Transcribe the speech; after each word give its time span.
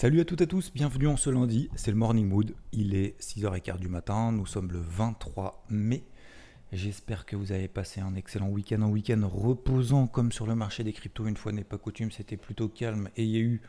Salut 0.00 0.20
à 0.20 0.24
toutes 0.24 0.40
et 0.40 0.44
à 0.44 0.46
tous, 0.46 0.72
bienvenue 0.72 1.08
en 1.08 1.18
ce 1.18 1.28
lundi, 1.28 1.68
c'est 1.74 1.90
le 1.90 1.96
Morning 1.98 2.26
Mood, 2.26 2.54
il 2.72 2.94
est 2.94 3.20
6h15 3.20 3.80
du 3.80 3.88
matin, 3.88 4.32
nous 4.32 4.46
sommes 4.46 4.72
le 4.72 4.80
23 4.80 5.66
mai. 5.68 6.04
J'espère 6.72 7.26
que 7.26 7.36
vous 7.36 7.52
avez 7.52 7.68
passé 7.68 8.00
un 8.00 8.14
excellent 8.14 8.48
week-end, 8.48 8.80
un 8.80 8.88
week-end 8.88 9.20
reposant 9.30 10.06
comme 10.06 10.32
sur 10.32 10.46
le 10.46 10.54
marché 10.54 10.84
des 10.84 10.94
cryptos, 10.94 11.26
une 11.26 11.36
fois 11.36 11.52
n'est 11.52 11.64
pas 11.64 11.76
coutume, 11.76 12.10
c'était 12.10 12.38
plutôt 12.38 12.70
calme 12.70 13.10
et 13.18 13.24
il 13.24 13.28
y 13.28 13.36
a 13.36 13.40
eu 13.40 13.60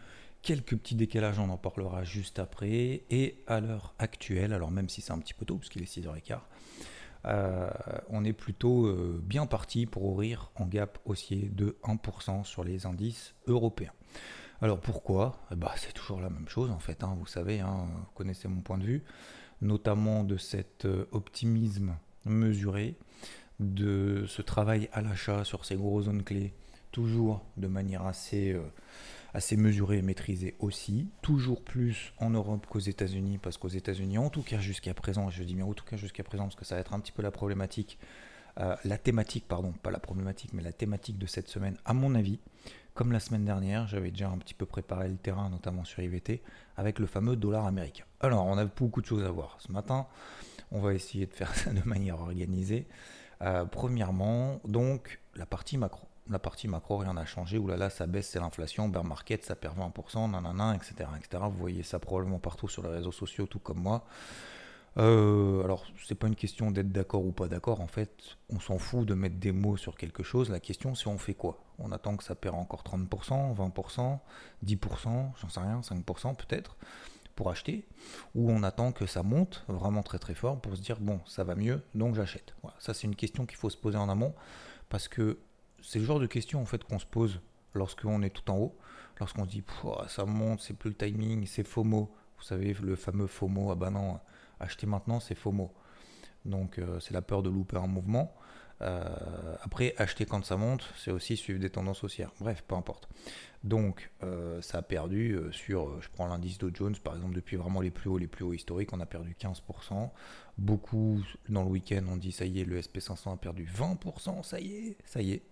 quelques 0.42 0.78
petits 0.78 0.96
décalages, 0.96 1.38
on 1.38 1.50
en 1.50 1.58
parlera 1.58 2.06
juste 2.06 2.40
après. 2.40 3.04
Et 3.10 3.44
à 3.46 3.60
l'heure 3.60 3.94
actuelle, 4.00 4.54
alors 4.54 4.72
même 4.72 4.88
si 4.88 5.02
c'est 5.02 5.12
un 5.12 5.20
petit 5.20 5.34
peu 5.34 5.44
tôt, 5.44 5.58
puisqu'il 5.58 5.82
est 5.82 5.98
6h15, 5.98 6.40
euh, 7.26 7.70
on 8.08 8.24
est 8.24 8.32
plutôt 8.32 8.86
euh, 8.86 9.22
bien 9.22 9.48
parti 9.48 9.86
pour 9.86 10.06
ouvrir 10.06 10.50
en 10.56 10.66
gap 10.66 10.98
haussier 11.04 11.52
de 11.54 11.76
1% 11.84 12.46
sur 12.46 12.64
les 12.64 12.86
indices 12.86 13.36
européens. 13.48 13.92
Alors 14.64 14.80
pourquoi? 14.80 15.40
Ben, 15.56 15.72
C'est 15.76 15.92
toujours 15.92 16.22
la 16.22 16.30
même 16.30 16.48
chose 16.48 16.70
en 16.70 16.78
fait, 16.78 17.04
hein, 17.04 17.16
vous 17.18 17.26
savez, 17.26 17.62
hein, 17.62 17.88
vous 17.96 18.12
connaissez 18.14 18.48
mon 18.48 18.62
point 18.62 18.78
de 18.78 18.84
vue, 18.84 19.04
notamment 19.60 20.24
de 20.24 20.38
cet 20.38 20.86
euh, 20.86 21.06
optimisme 21.12 21.96
mesuré, 22.26 22.96
de 23.60 24.26
ce 24.28 24.44
travail 24.44 24.88
à 24.94 25.02
l'achat 25.02 25.44
sur 25.46 25.66
ces 25.66 25.76
gros 25.76 26.04
zones 26.04 26.24
clés, 26.24 26.54
toujours 26.92 27.44
de 27.58 27.66
manière 27.66 28.06
assez, 28.06 28.56
assez 29.34 29.58
mesurée 29.58 29.98
et 29.98 30.02
maîtrisée 30.04 30.56
aussi, 30.60 31.08
toujours 31.24 31.64
plus 31.64 32.14
en 32.20 32.30
Europe 32.30 32.68
qu'aux 32.68 32.80
États-Unis, 32.80 33.40
parce 33.40 33.58
qu'aux 33.58 33.68
États-Unis, 33.68 34.20
en 34.20 34.30
tout 34.30 34.44
cas 34.44 34.60
jusqu'à 34.60 34.94
présent, 34.94 35.32
je 35.32 35.44
dis 35.44 35.56
bien 35.56 35.66
en 35.66 35.74
tout 35.74 35.86
cas 35.86 35.98
jusqu'à 35.98 36.24
présent, 36.24 36.44
parce 36.44 36.56
que 36.56 36.66
ça 36.66 36.76
va 36.76 36.82
être 36.82 36.94
un 36.94 37.00
petit 37.00 37.12
peu 37.12 37.24
la 37.24 37.32
problématique, 37.32 37.98
la 38.58 38.98
thématique, 38.98 39.48
pardon, 39.48 39.72
pas 39.72 39.92
la 39.92 40.00
problématique, 40.00 40.54
mais 40.54 40.62
la 40.62 40.74
thématique 40.74 41.18
de 41.18 41.26
cette 41.26 41.48
semaine, 41.48 41.78
à 41.86 41.94
mon 41.94 42.14
avis, 42.14 42.40
comme 42.94 43.12
la 43.12 43.20
semaine 43.20 43.46
dernière, 43.46 43.88
j'avais 43.88 44.12
déjà 44.12 44.30
un 44.30 44.38
petit 44.38 44.54
peu 44.54 44.66
préparé 44.66 45.08
le 45.08 45.18
terrain, 45.18 45.50
notamment 45.50 45.86
sur 45.86 46.02
IVT, 46.04 46.42
avec 46.78 47.00
le 47.00 47.06
fameux 47.06 47.36
dollar 47.36 47.66
américain. 47.66 48.04
Alors, 48.20 48.46
on 48.46 48.58
a 48.58 48.66
beaucoup 48.66 49.02
de 49.02 49.06
choses 49.06 49.24
à 49.24 49.32
voir. 49.32 49.58
Ce 49.60 49.72
matin, 49.72 50.08
on 50.72 50.80
va 50.80 50.94
essayer 50.94 51.26
de 51.26 51.34
faire 51.34 51.54
ça 51.56 51.72
de 51.72 51.82
manière 51.88 52.20
organisée. 52.20 52.88
premièrement, 53.72 54.60
donc, 54.66 55.20
la 55.36 55.46
partie 55.46 55.78
macro. 55.78 56.08
La 56.30 56.40
partie 56.40 56.68
macro, 56.68 56.98
rien 56.98 57.14
n'a 57.14 57.26
changé. 57.26 57.58
Ouh 57.58 57.68
là 57.68 57.78
là, 57.78 57.90
ça 57.90 58.08
baisse, 58.08 58.30
c'est 58.30 58.40
l'inflation. 58.40 58.88
Bear 58.88 59.04
market, 59.04 59.44
ça 59.44 59.56
perd 59.56 59.78
20%, 59.78 60.32
nanana, 60.32 60.76
etc., 60.76 61.10
etc. 61.18 61.44
Vous 61.48 61.58
voyez 61.58 61.84
ça 61.84 62.00
probablement 62.00 62.40
partout 62.40 62.68
sur 62.68 62.84
les 62.84 62.90
réseaux 62.90 63.12
sociaux, 63.12 63.48
tout 63.48 63.60
comme 63.60 63.80
moi. 63.80 64.06
Euh, 64.98 65.64
alors, 65.64 65.86
c'est 66.06 66.16
pas 66.16 66.28
une 66.28 66.36
question 66.36 66.72
d'être 66.72 66.92
d'accord 66.92 67.26
ou 67.26 67.32
pas 67.32 67.48
d'accord. 67.48 67.82
En 67.82 67.88
fait, 67.88 68.38
on 68.50 68.60
s'en 68.60 68.78
fout 68.78 69.08
de 69.08 69.14
mettre 69.14 69.38
des 69.38 69.52
mots 69.52 69.78
sur 69.78 69.96
quelque 69.96 70.24
chose. 70.24 70.50
La 70.50 70.60
question, 70.60 70.96
c'est 70.96 71.08
on 71.08 71.18
fait 71.18 71.34
quoi? 71.34 71.64
On 71.80 71.92
attend 71.92 72.18
que 72.18 72.24
ça 72.24 72.36
perd 72.36 72.56
encore 72.56 72.84
30%, 72.84 73.56
20%, 73.56 74.20
10%, 74.66 75.32
j'en 75.42 75.50
sais 75.50 75.60
rien, 75.60 75.80
5% 75.80 76.36
peut-être, 76.36 76.76
pour 77.36 77.50
acheter? 77.50 77.88
Ou 78.36 78.52
on 78.52 78.64
attend 78.64 78.92
que 78.92 79.06
ça 79.06 79.24
monte 79.24 79.64
vraiment 79.68 80.04
très 80.04 80.20
très 80.20 80.36
fort 80.36 80.60
pour 80.60 80.76
se 80.76 80.82
dire 80.82 81.00
bon, 81.00 81.22
ça 81.26 81.44
va 81.44 81.56
mieux, 81.56 81.82
donc 81.96 82.16
j'achète? 82.16 82.54
Ça, 82.80 82.94
c'est 82.94 83.08
une 83.08 83.16
question 83.16 83.46
qu'il 83.46 83.58
faut 83.58 83.70
se 83.70 83.78
poser 83.78 83.98
en 83.98 84.10
amont 84.10 84.34
parce 84.90 85.08
que 85.08 85.40
c'est 85.82 86.00
le 86.00 86.06
genre 86.06 86.20
de 86.20 86.28
question 86.28 86.62
en 86.62 86.66
fait 86.66 86.84
qu'on 86.84 87.00
se 87.00 87.06
pose 87.06 87.40
lorsqu'on 87.74 88.22
est 88.22 88.30
tout 88.30 88.52
en 88.52 88.58
haut, 88.58 88.78
lorsqu'on 89.20 89.46
dit 89.46 89.64
ça 90.08 90.26
monte, 90.26 90.62
c'est 90.62 90.74
plus 90.74 90.90
le 90.90 90.96
timing, 90.96 91.48
c'est 91.48 91.64
FOMO. 91.66 92.12
Vous 92.38 92.44
savez, 92.44 92.74
le 92.74 92.96
fameux 92.96 93.28
FOMO, 93.28 93.72
ah 93.72 93.76
bah 93.76 93.90
non, 93.90 94.20
acheter 94.62 94.88
maintenant, 94.88 95.20
c'est 95.20 95.36
FOMO. 95.36 95.72
Donc 96.46 96.80
euh, 96.80 97.00
c'est 97.00 97.14
la 97.14 97.22
peur 97.22 97.44
de 97.44 97.50
louper 97.50 97.78
un 97.78 97.88
mouvement. 97.88 98.34
Euh, 98.82 99.56
après, 99.62 99.94
acheter 99.98 100.26
quand 100.26 100.44
ça 100.44 100.58
monte, 100.58 100.84
c'est 100.98 101.12
aussi 101.12 101.38
suivre 101.38 101.60
des 101.60 101.70
tendances 101.70 102.04
haussières. 102.04 102.32
Bref, 102.40 102.64
peu 102.68 102.74
importe. 102.74 103.08
Donc, 103.64 104.10
euh, 104.24 104.60
ça 104.64 104.80
a 104.80 104.82
perdu 104.82 105.38
sur, 105.52 106.02
je 106.02 106.10
prends 106.10 106.26
l'indice 106.26 106.58
Dow 106.58 106.72
Jones 106.74 106.96
par 107.04 107.16
exemple, 107.16 107.36
depuis 107.36 107.58
vraiment 107.58 107.80
les 107.80 107.92
plus 107.92 108.10
hauts, 108.10 108.18
les 108.18 108.26
plus 108.26 108.44
hauts 108.44 108.54
historiques, 108.54 108.92
on 108.92 109.00
a 109.00 109.06
perdu 109.06 109.36
15%. 109.40 110.10
Beaucoup 110.58 111.22
dans 111.48 111.62
le 111.62 111.70
week-end 111.70 112.04
ont 112.08 112.18
dit 112.18 112.32
ça 112.32 112.46
y 112.46 112.60
est, 112.60 112.66
le 112.66 112.82
SP500 112.82 113.34
a 113.34 113.38
perdu 113.38 113.66
20%, 113.66 114.42
ça 114.42 114.60
y 114.60 114.74
est, 114.74 114.98
ça 115.06 115.22
y 115.22 115.34
est, 115.34 115.44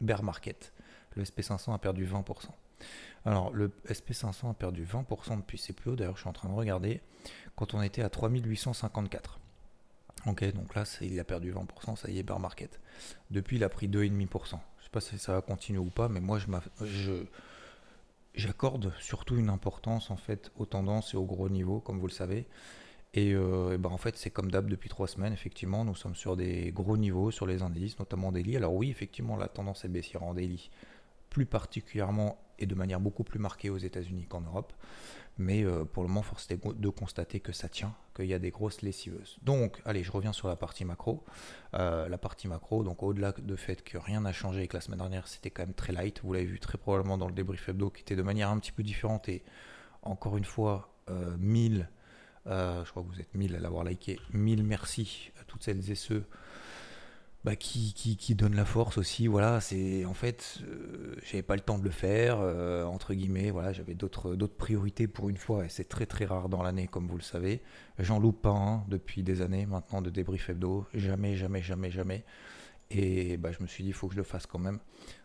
bear 0.00 0.22
market. 0.22 0.72
Le 1.16 1.24
SP500 1.24 1.74
a 1.74 1.78
perdu 1.78 2.06
20%. 2.06 2.50
Alors, 3.24 3.52
le 3.52 3.72
SP500 3.88 4.50
a 4.50 4.54
perdu 4.54 4.84
20% 4.84 5.38
depuis 5.38 5.58
ses 5.58 5.72
plus 5.72 5.90
hauts. 5.90 5.96
D'ailleurs, 5.96 6.16
je 6.16 6.20
suis 6.20 6.28
en 6.28 6.32
train 6.32 6.48
de 6.48 6.54
regarder 6.54 7.00
quand 7.56 7.74
on 7.74 7.82
était 7.82 8.02
à 8.02 8.08
3854. 8.08 9.40
Ok, 10.26 10.44
donc 10.54 10.74
là, 10.74 10.84
il 11.00 11.18
a 11.20 11.24
perdu 11.24 11.52
20%, 11.52 11.96
ça 11.96 12.10
y 12.10 12.18
est, 12.18 12.22
bear 12.22 12.40
market. 12.40 12.80
Depuis, 13.30 13.56
il 13.56 13.64
a 13.64 13.68
pris 13.68 13.88
2,5%. 13.88 14.50
Je 14.50 14.54
ne 14.54 14.58
sais 14.82 14.90
pas 14.90 15.00
si 15.00 15.18
ça 15.18 15.32
va 15.32 15.40
continuer 15.40 15.78
ou 15.78 15.90
pas, 15.90 16.08
mais 16.08 16.20
moi, 16.20 16.38
je 16.38 17.24
j'accorde 18.36 18.92
surtout 19.00 19.36
une 19.36 19.48
importance 19.48 20.10
en 20.10 20.16
fait 20.16 20.52
aux 20.56 20.66
tendances 20.66 21.14
et 21.14 21.16
aux 21.16 21.24
gros 21.24 21.48
niveaux, 21.48 21.80
comme 21.80 21.98
vous 21.98 22.06
le 22.06 22.12
savez. 22.12 22.46
Et, 23.14 23.32
euh, 23.34 23.78
ben 23.78 23.90
en 23.90 23.96
fait, 23.96 24.16
c'est 24.16 24.30
comme 24.30 24.50
d'hab 24.50 24.68
depuis 24.68 24.90
trois 24.90 25.08
semaines, 25.08 25.32
effectivement, 25.32 25.84
nous 25.84 25.94
sommes 25.94 26.14
sur 26.14 26.36
des 26.36 26.70
gros 26.70 26.98
niveaux 26.98 27.30
sur 27.30 27.46
les 27.46 27.62
indices, 27.62 27.98
notamment 27.98 28.30
daily. 28.30 28.56
Alors 28.56 28.74
oui, 28.74 28.90
effectivement, 28.90 29.36
la 29.36 29.48
tendance 29.48 29.84
est 29.86 29.88
baissière 29.88 30.22
en 30.22 30.34
daily, 30.34 30.70
plus 31.36 31.44
particulièrement 31.44 32.38
et 32.58 32.64
de 32.64 32.74
manière 32.74 32.98
beaucoup 32.98 33.22
plus 33.22 33.38
marquée 33.38 33.68
aux 33.68 33.76
États-Unis 33.76 34.24
qu'en 34.26 34.40
Europe. 34.40 34.72
Mais 35.36 35.66
euh, 35.66 35.84
pour 35.84 36.02
le 36.02 36.08
moment, 36.08 36.22
force 36.22 36.50
est 36.50 36.66
de 36.66 36.88
constater 36.88 37.40
que 37.40 37.52
ça 37.52 37.68
tient, 37.68 37.94
qu'il 38.14 38.24
y 38.24 38.32
a 38.32 38.38
des 38.38 38.50
grosses 38.50 38.80
lessiveuses. 38.80 39.36
Donc, 39.42 39.82
allez, 39.84 40.02
je 40.02 40.10
reviens 40.10 40.32
sur 40.32 40.48
la 40.48 40.56
partie 40.56 40.86
macro. 40.86 41.26
Euh, 41.74 42.08
la 42.08 42.16
partie 42.16 42.48
macro, 42.48 42.82
donc 42.84 43.02
au-delà 43.02 43.32
du 43.32 43.54
fait 43.58 43.84
que 43.84 43.98
rien 43.98 44.22
n'a 44.22 44.32
changé 44.32 44.62
et 44.62 44.66
que 44.66 44.78
la 44.78 44.80
semaine 44.80 45.00
dernière 45.00 45.28
c'était 45.28 45.50
quand 45.50 45.64
même 45.64 45.74
très 45.74 45.92
light, 45.92 46.22
vous 46.24 46.32
l'avez 46.32 46.46
vu 46.46 46.58
très 46.58 46.78
probablement 46.78 47.18
dans 47.18 47.28
le 47.28 47.34
débrief 47.34 47.68
hebdo 47.68 47.90
qui 47.90 48.00
était 48.00 48.16
de 48.16 48.22
manière 48.22 48.48
un 48.48 48.58
petit 48.58 48.72
peu 48.72 48.82
différente 48.82 49.28
et 49.28 49.44
encore 50.00 50.38
une 50.38 50.46
fois, 50.46 50.88
1000 51.38 51.90
euh, 52.46 52.84
je 52.84 52.90
crois 52.90 53.02
que 53.02 53.08
vous 53.08 53.20
êtes 53.20 53.34
1000 53.34 53.56
à 53.56 53.58
l'avoir 53.58 53.84
liké. 53.84 54.18
1000 54.32 54.62
merci 54.62 55.32
à 55.40 55.44
toutes 55.44 55.64
celles 55.64 55.90
et 55.90 55.94
ceux 55.94 56.24
bah, 57.46 57.54
qui, 57.54 58.34
donnent 58.34 58.56
la 58.56 58.64
force 58.64 58.98
aussi. 58.98 59.28
Voilà, 59.28 59.60
c'est 59.60 60.04
en 60.04 60.14
fait, 60.14 60.58
euh, 60.64 61.14
j'avais 61.22 61.44
pas 61.44 61.54
le 61.54 61.60
temps 61.60 61.78
de 61.78 61.84
le 61.84 61.90
faire, 61.90 62.38
euh, 62.40 62.82
entre 62.82 63.14
guillemets. 63.14 63.52
Voilà, 63.52 63.72
j'avais 63.72 63.94
d'autres, 63.94 64.34
d'autres 64.34 64.56
priorités 64.56 65.06
pour 65.06 65.28
une 65.28 65.36
fois 65.36 65.64
et 65.64 65.68
c'est 65.68 65.88
très 65.88 66.06
très 66.06 66.24
rare 66.24 66.48
dans 66.48 66.64
l'année, 66.64 66.88
comme 66.88 67.06
vous 67.06 67.16
le 67.16 67.22
savez. 67.22 67.62
J'en 68.00 68.18
loupe 68.18 68.42
pas 68.42 68.50
un 68.50 68.84
depuis 68.88 69.22
des 69.22 69.42
années 69.42 69.64
maintenant 69.64 70.02
de 70.02 70.10
débrief 70.10 70.50
hebdo. 70.50 70.86
Jamais, 70.92 71.36
jamais, 71.36 71.62
jamais, 71.62 71.92
jamais. 71.92 72.24
Et 72.90 73.36
bah, 73.36 73.50
je 73.52 73.62
me 73.62 73.66
suis 73.66 73.82
dit, 73.82 73.90
il 73.90 73.94
faut 73.94 74.06
que 74.06 74.14
je 74.14 74.18
le 74.18 74.24
fasse 74.24 74.46
quand 74.46 74.60
même. 74.60 74.78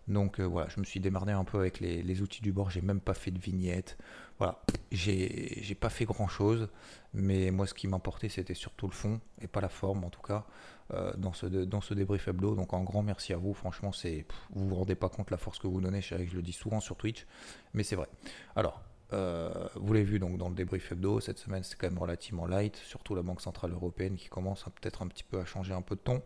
Donc 0.07 0.39
voilà, 0.39 0.67
je 0.69 0.79
me 0.79 0.85
suis 0.85 0.99
démarré 0.99 1.31
un 1.31 1.43
peu 1.43 1.59
avec 1.59 1.79
les, 1.79 2.01
les 2.01 2.21
outils 2.21 2.41
du 2.41 2.51
bord. 2.51 2.71
J'ai 2.71 2.81
même 2.81 3.01
pas 3.01 3.13
fait 3.13 3.31
de 3.31 3.39
vignette. 3.39 3.97
Voilà, 4.39 4.59
j'ai 4.91 5.77
pas 5.79 5.89
fait 5.89 6.05
grand 6.05 6.27
chose, 6.27 6.67
mais 7.13 7.51
moi 7.51 7.67
ce 7.67 7.75
qui 7.75 7.87
m'importait 7.87 8.27
c'était 8.27 8.55
surtout 8.55 8.87
le 8.87 8.91
fond 8.91 9.21
et 9.39 9.45
pas 9.45 9.61
la 9.61 9.69
forme 9.69 10.03
en 10.03 10.09
tout 10.09 10.23
cas 10.23 10.47
euh, 10.93 11.13
dans, 11.15 11.31
ce, 11.31 11.45
dans 11.45 11.79
ce 11.79 11.93
débrief 11.93 12.27
hebdo. 12.27 12.55
Donc 12.55 12.73
un 12.73 12.81
grand 12.81 13.03
merci 13.03 13.33
à 13.33 13.37
vous, 13.37 13.53
franchement, 13.53 13.91
c'est 13.91 14.25
vous 14.49 14.67
vous 14.67 14.75
rendez 14.75 14.95
pas 14.95 15.09
compte 15.09 15.29
la 15.29 15.37
force 15.37 15.59
que 15.59 15.67
vous 15.67 15.79
donnez, 15.79 16.01
je, 16.01 16.15
je 16.25 16.35
le 16.35 16.41
dis 16.41 16.53
souvent 16.53 16.79
sur 16.79 16.95
Twitch, 16.95 17.27
mais 17.75 17.83
c'est 17.83 17.95
vrai. 17.95 18.07
Alors, 18.55 18.81
euh, 19.13 19.67
vous 19.75 19.93
l'avez 19.93 20.05
vu 20.05 20.17
donc 20.17 20.39
dans 20.39 20.49
le 20.49 20.55
débrief 20.55 20.91
hebdo, 20.91 21.19
cette 21.19 21.37
semaine 21.37 21.61
c'est 21.61 21.77
quand 21.77 21.87
même 21.87 21.99
relativement 21.99 22.47
light, 22.47 22.77
surtout 22.77 23.13
la 23.13 23.21
Banque 23.21 23.41
Centrale 23.41 23.73
Européenne 23.73 24.15
qui 24.15 24.27
commence 24.27 24.63
peut-être 24.63 25.03
un 25.03 25.07
petit 25.07 25.23
peu 25.23 25.39
à 25.39 25.45
changer 25.45 25.73
un 25.73 25.83
peu 25.83 25.95
de 25.95 26.01
ton, 26.01 26.23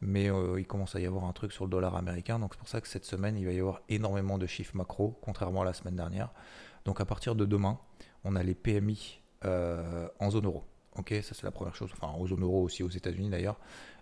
mais 0.00 0.30
euh, 0.30 0.60
il 0.60 0.66
commence 0.66 0.94
à 0.94 1.00
y 1.00 1.06
avoir 1.06 1.24
un 1.24 1.32
truc 1.32 1.52
sur 1.52 1.64
le 1.64 1.70
dollar 1.70 1.96
américain, 1.96 2.38
donc 2.38 2.54
c'est 2.54 2.58
pour 2.58 2.68
ça 2.68 2.80
que 2.80 2.88
cette 2.88 3.04
semaine 3.04 3.36
il 3.36 3.46
va 3.46 3.52
y 3.52 3.60
avoir 3.60 3.80
énormément 3.88 4.38
de 4.38 4.46
chiffres 4.46 4.76
macro, 4.76 5.18
contrairement 5.22 5.62
à 5.62 5.64
la 5.64 5.72
semaine 5.72 5.96
dernière. 5.96 6.30
Donc 6.84 7.00
à 7.00 7.04
partir 7.04 7.34
de 7.34 7.44
demain, 7.44 7.78
on 8.24 8.36
a 8.36 8.42
les 8.42 8.54
PMI 8.54 9.20
euh, 9.44 10.08
en 10.20 10.30
zone 10.30 10.46
euro. 10.46 10.64
Ok, 10.96 11.14
ça 11.22 11.34
c'est 11.34 11.44
la 11.44 11.50
première 11.50 11.74
chose. 11.74 11.90
Enfin, 11.92 12.08
en 12.08 12.26
zone 12.26 12.42
euro 12.42 12.62
aussi 12.62 12.82
aux 12.82 12.88
États-Unis 12.88 13.28
d'ailleurs. 13.28 13.58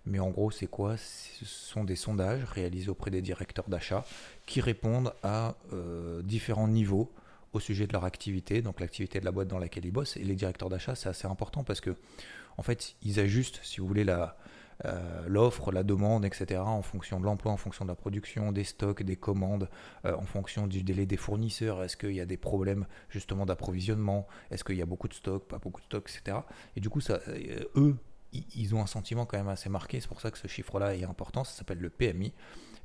Mais 0.06 0.20
en 0.20 0.31
gros, 0.31 0.50
c'est 0.50 0.67
quoi? 0.67 0.96
Ce 0.96 1.44
sont 1.44 1.82
des 1.82 1.97
sondages 1.97 2.44
réalisés 2.44 2.90
auprès 2.90 3.11
des 3.11 3.23
directeurs 3.23 3.69
d'achat 3.69 4.05
qui 4.47 4.61
répondent 4.61 5.12
à 5.23 5.56
euh, 5.73 6.23
différents 6.23 6.69
niveaux 6.69 7.11
au 7.52 7.61
sujet 7.61 7.87
de 7.87 7.93
leur 7.93 8.05
activité, 8.05 8.62
donc 8.62 8.81
l'activité 8.81 9.19
de 9.20 9.25
la 9.25 9.32
boîte 9.32 9.49
dans 9.49 9.58
laquelle 9.58 9.87
ils 9.87 9.93
bossent. 9.93 10.17
Et 10.17 10.25
les 10.25 10.35
directeurs 10.35 10.69
d'achat, 10.69 10.94
c'est 10.94 11.08
assez 11.08 11.26
important 11.26 11.64
parce 11.64 11.81
que, 11.81 11.97
en 12.58 12.62
fait, 12.62 12.97
ils 13.02 13.19
ajustent, 13.19 13.61
si 13.62 13.81
vous 13.81 13.87
voulez, 13.87 14.05
la, 14.05 14.37
euh, 14.85 15.25
l'offre, 15.26 15.73
la 15.73 15.82
demande, 15.82 16.25
etc., 16.25 16.61
en 16.61 16.82
fonction 16.82 17.21
de 17.21 17.25
l'emploi, 17.25 17.53
en 17.53 17.56
fonction 17.56 17.85
de 17.85 17.91
la 17.91 17.94
production, 17.94 18.53
des 18.53 18.65
stocks, 18.65 19.03
des 19.03 19.17
commandes, 19.17 19.69
euh, 20.05 20.15
en 20.17 20.26
fonction 20.26 20.67
du 20.67 20.82
délai 20.82 21.06
des 21.06 21.17
fournisseurs, 21.17 21.82
est-ce 21.82 21.97
qu'il 21.97 22.12
y 22.12 22.21
a 22.21 22.26
des 22.26 22.37
problèmes 22.37 22.87
justement 23.09 23.47
d'approvisionnement, 23.47 24.26
est-ce 24.50 24.65
qu'il 24.65 24.76
y 24.76 24.82
a 24.82 24.87
beaucoup 24.87 25.09
de 25.09 25.15
stocks, 25.15 25.47
pas 25.47 25.59
beaucoup 25.59 25.81
de 25.81 25.87
stocks, 25.87 26.11
etc. 26.11 26.38
Et 26.76 26.81
du 26.81 26.91
coup, 26.91 27.00
ça, 27.00 27.21
euh, 27.29 27.65
eux, 27.76 27.97
ils 28.32 28.75
ont 28.75 28.82
un 28.82 28.87
sentiment 28.87 29.26
quand 29.26 29.38
même 29.38 29.49
assez 29.49 29.69
marqué, 29.69 30.00
c'est 30.00 30.09
pour 30.09 30.21
ça 30.21 30.32
que 30.32 30.38
ce 30.38 30.49
chiffre-là 30.49 30.97
est 30.97 31.05
important, 31.05 31.44
ça 31.44 31.53
s'appelle 31.53 31.79
le 31.79 31.91
PMI. 31.91 32.32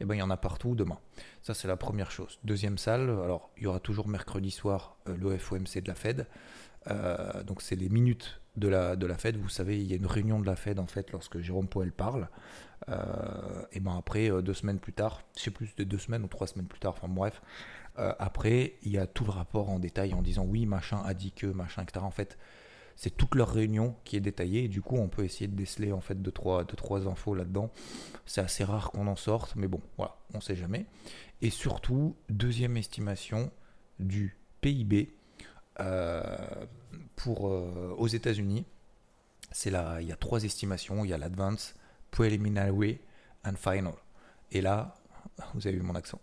Et 0.02 0.04
eh 0.04 0.06
ben, 0.06 0.16
il 0.16 0.20
y 0.20 0.22
en 0.22 0.30
a 0.30 0.38
partout 0.38 0.76
demain. 0.76 0.98
Ça, 1.42 1.54
c'est 1.54 1.68
la 1.68 1.76
première 1.76 2.10
chose. 2.10 2.40
Deuxième 2.46 2.78
salle, 2.78 3.10
alors 3.10 3.50
il 3.58 3.64
y 3.64 3.68
aura 3.68 3.82
toujours 3.82 4.08
mercredi 4.08 4.50
soir 4.50 4.96
l'OFOMC 5.06 5.82
de 5.82 5.88
la 5.90 5.96
Fed. 5.96 6.26
donc 7.46 7.62
c'est 7.62 7.76
les 7.76 7.90
minutes 7.90 8.40
de 8.60 8.68
la, 8.68 8.96
de 8.96 9.06
la 9.06 9.18
Fed. 9.18 9.38
Vous 9.38 9.50
savez, 9.50 9.80
il 9.80 9.88
y 9.90 9.94
a 9.94 9.96
une 9.96 10.06
réunion 10.06 10.40
de 10.40 10.46
la 10.46 10.56
Fed 10.56 10.80
en 10.80 10.88
fait 10.88 11.12
lorsque 11.12 11.40
Jérôme 11.40 11.68
Powell 11.68 11.92
parle. 11.92 12.30
Euh, 12.90 13.66
et 13.72 13.80
ben 13.80 13.98
après, 13.98 14.32
euh, 14.32 14.42
deux 14.42 14.54
semaines 14.54 14.80
plus 14.80 14.94
tard, 14.94 15.24
sais 15.34 15.52
plus 15.52 15.76
de 15.76 15.84
deux 15.84 15.98
semaines 15.98 16.24
ou 16.24 16.28
trois 16.28 16.48
semaines 16.48 16.68
plus 16.68 16.80
tard, 16.80 16.94
enfin 16.98 17.08
bref, 17.08 17.42
euh, 17.98 18.14
après, 18.20 18.76
il 18.84 18.92
y 18.92 18.98
a 18.98 19.06
tout 19.06 19.26
le 19.26 19.32
rapport 19.32 19.70
en 19.70 19.80
détail 19.80 20.14
en 20.14 20.22
disant 20.22 20.46
oui, 20.46 20.66
machin 20.66 21.02
a 21.06 21.14
dit 21.14 21.32
que, 21.32 21.48
machin, 21.48 21.84
etc. 21.84 22.06
En 22.06 22.12
fait, 22.12 22.38
c'est 22.96 23.16
toute 23.16 23.36
leur 23.36 23.50
réunion 23.50 23.96
qui 24.06 24.16
est 24.16 24.22
détaillée 24.22 24.66
et 24.66 24.68
du 24.68 24.82
coup 24.82 24.98
on 24.98 25.08
peut 25.08 25.24
essayer 25.24 25.48
de 25.48 25.56
déceler 25.56 25.94
en 25.94 26.02
fait 26.02 26.22
deux 26.22 26.32
trois, 26.32 26.66
deux, 26.66 26.76
trois 26.76 27.08
infos 27.08 27.34
là-dedans. 27.34 27.72
C'est 28.26 28.42
assez 28.42 28.64
rare 28.64 28.92
qu'on 28.92 29.08
en 29.08 29.16
sorte, 29.16 29.56
mais 29.56 29.68
bon, 29.68 29.82
voilà, 29.98 30.16
on 30.34 30.42
sait 30.42 30.56
jamais. 30.56 30.86
Et 31.42 31.50
surtout, 31.50 32.16
deuxième 32.30 32.76
estimation 32.78 33.52
du 34.00 34.38
PIB 34.62 35.14
pour, 37.16 37.48
euh, 37.50 37.96
aux 37.98 38.08
États-Unis, 38.08 38.66
c'est 39.52 39.70
là, 39.70 40.02
il 40.02 40.08
y 40.08 40.12
a 40.12 40.16
trois 40.16 40.44
estimations. 40.44 41.04
Il 41.04 41.10
y 41.10 41.14
a 41.14 41.18
l'advance, 41.18 41.76
preliminary 42.12 43.00
and 43.46 43.56
final. 43.56 43.94
Et 44.52 44.62
là, 44.62 44.96
vous 45.54 45.68
avez 45.68 45.78
vu 45.78 45.84
mon 45.84 45.96
accent. 45.96 46.22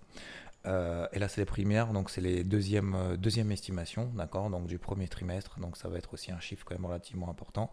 Euh, 0.66 1.06
et 1.12 1.18
là, 1.18 1.28
c'est 1.28 1.40
les 1.40 1.46
premières, 1.46 1.92
donc 1.92 2.10
c'est 2.10 2.20
les 2.20 2.42
deuxièmes, 2.42 2.94
euh, 2.94 3.16
deuxième 3.16 3.52
estimations, 3.52 4.10
d'accord, 4.16 4.50
donc 4.50 4.66
du 4.66 4.78
premier 4.78 5.06
trimestre, 5.06 5.60
donc 5.60 5.76
ça 5.76 5.88
va 5.88 5.98
être 5.98 6.12
aussi 6.14 6.32
un 6.32 6.40
chiffre 6.40 6.64
quand 6.64 6.74
même 6.74 6.86
relativement 6.86 7.30
important. 7.30 7.70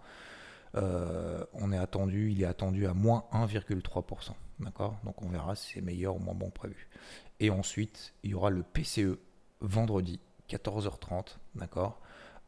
on 0.76 1.72
est 1.72 1.78
attendu, 1.78 2.32
il 2.32 2.42
est 2.44 2.46
attendu 2.46 2.86
à 2.86 2.94
moins 2.94 3.26
1,3%, 3.32 4.34
d'accord, 4.60 4.96
donc 5.04 5.22
on 5.24 5.30
verra 5.30 5.56
si 5.56 5.74
c'est 5.74 5.82
meilleur 5.82 6.16
ou 6.16 6.20
moins 6.20 6.36
bon 6.36 6.52
prévu. 6.52 6.88
Et 7.40 7.50
ensuite, 7.50 8.14
il 8.24 8.32
y 8.32 8.34
aura 8.36 8.52
le 8.52 8.62
PCE 8.62 9.18
vendredi, 9.62 10.20
14h30, 10.50 11.38
d'accord, 11.56 12.00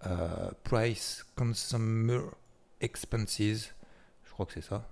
euh, 0.06 0.52
price 0.64 1.26
Consumer 1.36 2.22
Expenses, 2.82 3.40
je 3.40 4.32
crois 4.32 4.46
que 4.46 4.54
c'est 4.54 4.62
ça. 4.62 4.88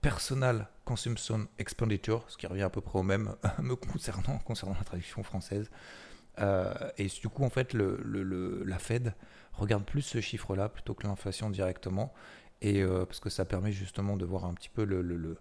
Personal 0.00 0.68
Consumption 0.84 1.48
Expenditure, 1.58 2.24
ce 2.28 2.36
qui 2.36 2.46
revient 2.46 2.62
à 2.62 2.70
peu 2.70 2.80
près 2.80 2.98
au 2.98 3.02
même 3.02 3.34
me 3.58 3.74
concernant, 3.74 4.38
concernant 4.38 4.74
la 4.74 4.84
traduction 4.84 5.22
française. 5.22 5.70
Euh, 6.38 6.72
et 6.98 7.06
du 7.06 7.28
coup, 7.28 7.44
en 7.44 7.50
fait, 7.50 7.72
la 7.74 8.78
Fed 8.78 9.14
regarde 9.52 9.84
plus 9.84 10.02
ce 10.02 10.20
chiffre-là 10.20 10.68
plutôt 10.68 10.94
que 10.94 11.06
l'inflation 11.06 11.50
directement, 11.50 12.12
et 12.60 12.82
euh, 12.82 13.04
parce 13.04 13.20
que 13.20 13.30
ça 13.30 13.44
permet 13.44 13.72
justement 13.72 14.16
de 14.16 14.24
voir 14.24 14.44
un 14.44 14.54
petit 14.54 14.68
peu 14.68 14.84
le, 14.84 15.38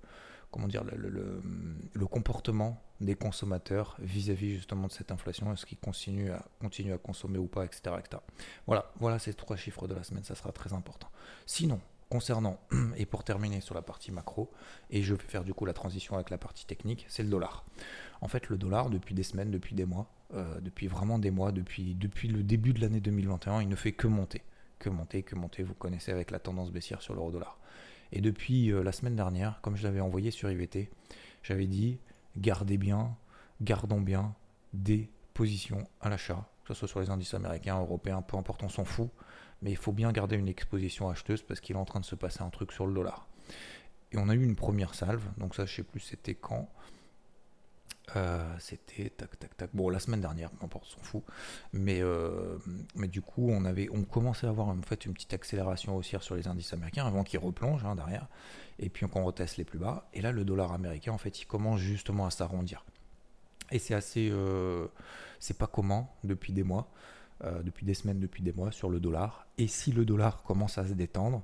comment 0.52 0.68
dire, 0.68 0.84
le, 0.84 2.08
comportement 2.08 2.82
des 3.02 3.16
consommateurs 3.16 3.96
vis-à-vis 4.00 4.56
justement 4.56 4.88
de 4.88 4.92
cette 4.92 5.12
inflation, 5.12 5.52
est-ce 5.52 5.66
qu'ils 5.66 5.78
continuent 5.78 6.32
à, 6.32 6.46
continuent 6.60 6.94
à 6.94 6.98
consommer 6.98 7.38
ou 7.38 7.48
pas, 7.48 7.66
etc., 7.66 7.96
Voilà, 8.68 8.92
voilà 9.00 9.20
ces 9.20 9.34
trois 9.34 9.58
chiffres 9.58 9.88
de 9.88 9.96
la 9.96 10.04
semaine, 10.04 10.24
ça 10.24 10.36
sera 10.36 10.52
très 10.52 10.74
important. 10.74 11.10
Sinon, 11.46 11.82
concernant, 12.10 12.60
et 12.98 13.06
pour 13.06 13.24
terminer 13.24 13.62
sur 13.62 13.76
la 13.76 13.82
partie 13.82 14.12
macro, 14.12 14.52
et 14.90 15.04
je 15.04 15.14
vais 15.14 15.24
faire 15.24 15.44
du 15.44 15.54
coup 15.54 15.66
la 15.66 15.74
transition 15.74 16.16
avec 16.16 16.30
la 16.30 16.38
partie 16.38 16.66
technique, 16.66 17.06
c'est 17.10 17.24
le 17.24 17.30
dollar. 17.30 17.66
En 18.22 18.28
fait, 18.28 18.50
le 18.50 18.58
dollar, 18.58 18.90
depuis 18.90 19.14
des 19.14 19.24
semaines, 19.24 19.52
depuis 19.52 19.76
des 19.76 19.86
mois, 19.86 20.10
euh, 20.34 20.60
depuis 20.62 20.88
vraiment 20.88 21.20
des 21.20 21.32
mois, 21.32 21.52
depuis, 21.52 21.96
depuis 21.96 22.28
le 22.28 22.44
début 22.44 22.74
de 22.74 22.82
l'année 22.82 23.02
2021, 23.02 23.62
il 23.62 23.70
ne 23.70 23.76
fait 23.76 23.92
que 23.92 24.08
monter. 24.08 24.44
Que 24.80 24.90
monter, 24.90 25.24
que 25.24 25.36
monter, 25.36 25.64
vous 25.64 25.74
connaissez 25.74 26.12
avec 26.12 26.32
la 26.32 26.40
tendance 26.40 26.72
baissière 26.72 27.02
sur 27.02 27.14
l'euro 27.14 27.32
dollar. 27.32 27.60
Et 28.12 28.22
depuis 28.22 28.72
euh, 28.72 28.84
la 28.84 28.92
semaine 28.92 29.16
dernière, 29.16 29.60
comme 29.62 29.76
je 29.76 29.84
l'avais 29.84 30.00
envoyé 30.00 30.32
sur 30.32 30.50
IVT, 30.50 30.90
j'avais 31.44 31.68
dit 31.68 32.00
gardez 32.38 32.78
bien, 32.78 33.16
gardons 33.62 34.02
bien 34.02 34.34
des 34.74 35.10
positions 35.34 35.88
à 36.02 36.10
l'achat, 36.10 36.48
que 36.64 36.74
ce 36.74 36.80
soit 36.80 36.88
sur 36.88 37.00
les 37.00 37.10
indices 37.10 37.34
américains, 37.34 37.80
européens, 37.80 38.22
peu 38.22 38.38
importe, 38.38 38.64
on 38.64 38.70
s'en 38.70 38.86
fout. 38.86 39.10
Mais 39.62 39.72
il 39.72 39.78
faut 39.78 39.94
bien 39.94 40.12
garder 40.12 40.36
une 40.36 40.48
exposition 40.48 41.10
acheteuse 41.10 41.42
parce 41.42 41.60
qu'il 41.60 41.76
est 41.76 41.80
en 41.80 41.86
train 41.86 42.00
de 42.00 42.06
se 42.06 42.16
passer 42.16 42.42
un 42.42 42.50
truc 42.50 42.72
sur 42.72 42.86
le 42.86 42.94
dollar. 42.94 43.28
Et 44.12 44.18
on 44.18 44.30
a 44.30 44.36
eu 44.36 44.44
une 44.44 44.56
première 44.56 44.94
salve, 44.94 45.24
donc 45.38 45.56
ça 45.56 45.66
je 45.66 45.76
sais 45.76 45.84
plus 45.84 46.00
c'était 46.00 46.36
quand. 46.36 46.70
Euh, 48.16 48.56
c'était 48.60 49.10
tac 49.10 49.38
tac 49.40 49.58
tac. 49.58 49.70
Bon, 49.74 49.90
la 49.90 50.00
semaine 50.00 50.22
dernière, 50.22 50.52
n'importe, 50.62 50.86
s'en 50.86 51.00
fout. 51.00 51.24
Mais, 51.74 52.02
euh, 52.02 52.58
mais 52.96 53.08
du 53.08 53.22
coup, 53.22 53.50
on 53.50 53.66
avait, 53.66 53.90
on 53.92 54.04
commençait 54.04 54.48
à 54.48 54.50
avoir 54.50 54.68
en 54.68 54.82
fait 54.82 55.06
une 55.06 55.14
petite 55.14 55.34
accélération 55.34 55.96
haussière 55.96 56.22
sur 56.22 56.36
les 56.36 56.48
indices 56.48 56.74
américains 56.74 57.06
avant 57.06 57.24
qu'ils 57.24 57.40
replongent 57.40 57.84
hein, 57.86 57.96
derrière. 57.96 58.28
Et 58.78 58.90
puis 58.90 59.06
on 59.14 59.24
reteste 59.24 59.58
les 59.58 59.64
plus 59.64 59.80
bas. 59.80 60.08
Et 60.14 60.22
là, 60.22 60.32
le 60.32 60.44
dollar 60.46 60.72
américain, 60.72 61.14
en 61.14 61.18
fait, 61.18 61.42
il 61.42 61.46
commence 61.46 61.80
justement 61.80 62.26
à 62.26 62.32
s'arrondir. 62.32 62.86
Et 63.72 63.80
c'est 63.80 63.96
assez, 63.96 64.30
euh, 64.32 64.88
c'est 65.40 65.58
pas 65.58 65.68
comment 65.68 66.16
depuis 66.24 66.54
des 66.54 66.64
mois, 66.64 66.92
depuis 67.64 67.86
des 67.86 67.94
semaines, 67.94 68.20
depuis 68.20 68.44
des 68.44 68.54
mois 68.54 68.72
sur 68.72 68.90
le 68.90 69.00
dollar. 69.00 69.48
Et 69.58 69.68
si 69.68 69.92
le 69.92 70.06
dollar 70.06 70.44
commence 70.44 70.78
à 70.78 70.86
se 70.88 70.94
détendre, 70.94 71.44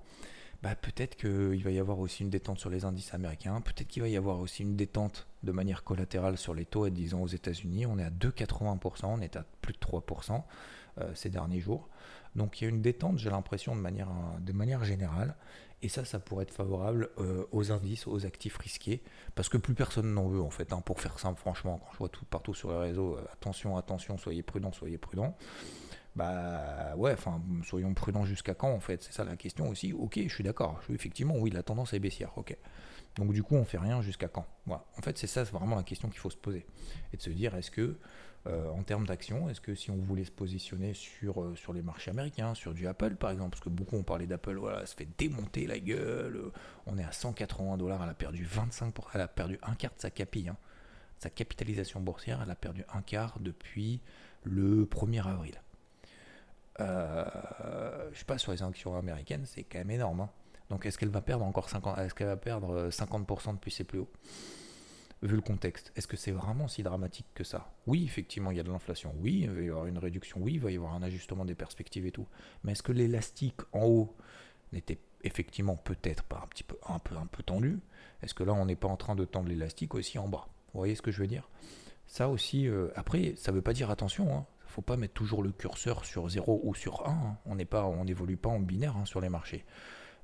bah, 0.64 0.76
peut-être 0.76 1.16
qu'il 1.16 1.64
va 1.64 1.72
y 1.72 1.80
avoir 1.80 2.00
aussi 2.00 2.22
une 2.24 2.30
détente 2.30 2.60
sur 2.60 2.70
les 2.70 2.86
indices 2.86 3.14
américains, 3.16 3.62
peut-être 3.62 3.88
qu'il 3.88 4.04
va 4.04 4.10
y 4.10 4.16
avoir 4.16 4.40
aussi 4.40 4.62
une 4.62 4.76
détente 4.76 5.28
de 5.42 5.52
manière 5.52 5.84
collatérale 5.84 6.38
sur 6.38 6.54
les 6.54 6.66
taux, 6.66 6.88
disons 6.90 7.24
aux 7.24 7.28
États-Unis. 7.28 7.88
On 7.88 7.98
est 7.98 8.04
à 8.04 8.12
2,80%, 8.12 9.06
on 9.06 9.22
est 9.22 9.36
à 9.36 9.46
plus 9.62 9.74
de 9.74 9.80
3% 9.80 10.44
euh, 11.00 11.12
ces 11.16 11.30
derniers 11.30 11.60
jours. 11.60 11.90
Donc 12.36 12.62
il 12.62 12.66
y 12.66 12.68
a 12.68 12.70
une 12.70 12.82
détente, 12.82 13.18
j'ai 13.18 13.32
l'impression, 13.32 13.76
de 13.76 13.82
manière, 13.82 14.84
générale. 14.84 15.36
Et 15.84 15.90
ça, 15.90 16.06
ça 16.06 16.20
pourrait 16.20 16.44
être 16.44 16.54
favorable 16.54 17.10
euh, 17.18 17.44
aux 17.52 17.72
indices, 17.72 18.06
aux 18.06 18.28
actifs 18.28 18.58
risqués, 18.58 19.02
parce 19.34 19.50
que 19.50 19.58
plus 19.58 19.74
personne 19.74 20.14
n'en 20.14 20.28
veut 20.28 20.42
en 20.42 20.52
fait. 20.52 20.74
Hein, 20.74 20.82
pour 20.86 21.02
faire 21.02 21.18
simple, 21.18 21.40
franchement, 21.40 21.80
quand 21.80 21.94
je 21.94 21.98
vois 21.98 22.10
tout 22.10 22.24
partout 22.26 22.54
sur 22.54 22.70
les 22.72 22.78
réseaux, 22.78 23.16
euh, 23.18 23.26
attention, 23.34 23.78
attention, 23.78 24.20
soyez 24.20 24.44
prudents, 24.44 24.72
soyez 24.72 25.00
prudents 25.00 25.36
bah 26.16 26.94
ouais, 26.98 27.14
enfin, 27.14 27.42
soyons 27.64 27.94
prudents 27.94 28.26
jusqu'à 28.26 28.54
quand 28.54 28.72
en 28.72 28.80
fait, 28.80 29.04
c'est 29.04 29.14
ça 29.14 29.24
la 29.24 29.38
question 29.38 29.70
aussi. 29.70 29.94
Ok, 29.94 30.20
je 30.22 30.34
suis 30.34 30.44
d'accord, 30.44 30.82
effectivement, 30.94 31.36
oui, 31.38 31.52
la 31.52 31.64
tendance 31.64 31.94
est 31.94 32.00
baissière, 32.00 32.38
ok. 32.38 32.56
Donc 33.16 33.34
du 33.34 33.44
coup, 33.44 33.56
on 33.56 33.66
fait 33.66 33.78
rien 33.78 34.02
jusqu'à 34.02 34.28
quand? 34.28 34.46
En 34.68 35.02
fait, 35.02 35.18
c'est 35.18 35.28
ça, 35.28 35.44
vraiment 35.44 35.76
la 35.76 35.84
question 35.84 36.10
qu'il 36.10 36.20
faut 36.20 36.30
se 36.30 36.38
poser. 36.38 36.66
Et 37.14 37.18
de 37.18 37.22
se 37.22 37.30
dire, 37.30 37.56
est-ce 37.56 37.72
que, 37.72 37.98
euh, 38.48 38.70
en 38.70 38.84
termes 38.84 39.06
d'action, 39.06 39.50
est-ce 39.50 39.62
que 39.62 39.76
si 39.76 39.92
on 39.92 39.98
voulait 39.98 40.24
se 40.24 40.32
positionner 40.32 40.94
sur, 40.94 41.42
euh, 41.42 41.56
sur 41.56 41.74
les 41.74 41.82
marchés 41.82 42.12
américains, 42.12 42.56
sur 42.56 42.74
du 42.74 42.88
Apple 42.88 43.16
par 43.16 43.32
exemple, 43.32 43.52
parce 43.52 43.64
que 43.64 43.70
beaucoup 43.70 43.98
ont 43.98 44.04
parlé 44.04 44.28
d'Apple, 44.28 44.56
voilà, 44.56 44.86
ça 44.86 44.96
fait 44.96 45.08
démonter 45.18 45.68
la 45.68 45.80
gueule, 45.80 46.52
on 46.86 46.98
est 46.98 47.04
à 47.04 47.12
180 47.12 47.78
dollars, 47.78 48.02
elle 48.04 48.10
a 48.10 48.14
perdu 48.14 48.46
25%, 48.46 48.94
elle 49.14 49.22
a 49.22 49.28
perdu 49.28 49.60
un 49.62 49.76
quart 49.76 49.94
de 49.94 50.00
sa 50.00 50.08
hein. 50.08 50.58
sa 51.20 51.30
capitalisation 51.30 52.00
boursière, 52.00 52.42
elle 52.44 52.52
a 52.52 52.56
perdu 52.56 52.84
un 52.94 53.02
quart 53.02 53.40
depuis 53.40 54.02
le 54.44 54.86
1er 54.86 55.28
avril. 55.28 55.62
Euh, 56.82 58.10
je 58.14 58.20
sais 58.20 58.26
pas, 58.26 58.38
sur 58.38 58.52
les 58.52 58.64
actions 58.64 58.96
américaines, 58.96 59.46
c'est 59.46 59.64
quand 59.64 59.80
même 59.80 59.92
énorme. 59.92 60.22
Hein. 60.22 60.30
Donc 60.70 60.86
est-ce 60.86 60.98
qu'elle 60.98 61.10
va 61.10 61.22
perdre 61.22 61.46
encore 61.46 61.70
50, 61.70 61.98
est-ce 62.00 62.14
qu'elle 62.14 62.28
va 62.28 62.38
perdre 62.38 62.90
50% 62.90 63.50
euh, 63.50 63.54
depuis 63.54 63.72
ses 63.72 63.84
plus 63.84 64.00
hauts? 64.00 64.12
Vu 65.22 65.36
le 65.36 65.42
contexte, 65.42 65.92
est-ce 65.96 66.08
que 66.08 66.18
c'est 66.18 66.32
vraiment 66.32 66.68
si 66.68 66.82
dramatique 66.82 67.28
que 67.36 67.44
ça? 67.44 67.72
Oui, 67.86 68.04
effectivement, 68.06 68.50
il 68.50 68.58
y 68.58 68.60
a 68.60 68.64
de 68.64 68.72
l'inflation. 68.72 69.14
Oui, 69.20 69.42
il 69.44 69.52
va 69.52 69.62
y 69.62 69.70
avoir 69.70 69.86
une 69.86 70.00
réduction. 70.00 70.40
Oui, 70.42 70.54
il 70.54 70.60
va 70.60 70.72
y 70.72 70.78
avoir 70.78 70.96
un 70.96 71.04
ajustement 71.04 71.46
des 71.46 71.54
perspectives 71.54 72.08
et 72.08 72.12
tout. 72.12 72.26
Mais 72.64 72.72
est-ce 72.72 72.82
que 72.82 72.92
l'élastique 72.92 73.62
en 73.72 73.86
haut 73.86 74.16
n'était 74.74 75.00
effectivement 75.24 75.76
peut-être 75.76 76.24
pas 76.24 76.42
un 76.44 76.48
petit 76.48 76.64
peu 76.64 76.76
un 76.88 76.98
peu 77.00 77.44
tendu? 77.44 77.80
Est-ce 78.24 78.34
que 78.34 78.44
là 78.44 78.54
on 78.54 78.66
n'est 78.66 78.76
pas 78.76 78.88
en 78.88 78.98
train 78.98 79.16
de 79.16 79.26
tendre 79.26 79.50
l'élastique 79.50 79.94
aussi 79.94 80.18
en 80.18 80.28
bas? 80.28 80.48
Vous 80.74 80.80
voyez 80.80 80.96
ce 80.96 81.04
que 81.04 81.12
je 81.12 81.20
veux 81.20 81.28
dire? 81.28 81.48
Ça 82.08 82.28
aussi. 82.28 82.68
Euh, 82.68 82.90
après, 82.96 83.36
ça 83.38 83.52
veut 83.52 83.62
pas 83.62 83.74
dire 83.74 83.92
attention. 83.92 84.36
Hein 84.36 84.46
faut 84.72 84.82
pas 84.82 84.98
mettre 84.98 85.14
toujours 85.14 85.44
le 85.44 85.52
curseur 85.52 86.06
sur 86.06 86.30
0 86.30 86.62
ou 86.64 86.74
sur 86.74 87.08
1. 87.08 87.12
Hein. 87.12 87.38
On 87.46 87.56
n'est 87.56 87.66
pas, 87.66 87.86
on 87.86 88.06
n'évolue 88.06 88.38
pas 88.38 88.50
en 88.50 88.60
binaire 88.60 88.98
hein, 88.98 89.06
sur 89.06 89.22
les 89.22 89.30
marchés. 89.30 89.66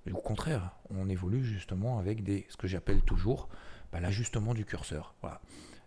Mais 0.06 0.14
au 0.14 0.22
contraire, 0.22 0.72
on 0.90 1.10
évolue 1.10 1.44
justement 1.44 2.00
avec 2.00 2.24
des, 2.24 2.46
ce 2.50 2.58
que 2.58 2.68
j'appelle 2.68 3.02
toujours 3.02 3.50
bah, 3.92 4.00
l'ajustement 4.00 4.54
du 4.54 4.66
curseur. 4.66 5.16
Voilà. 5.22 5.42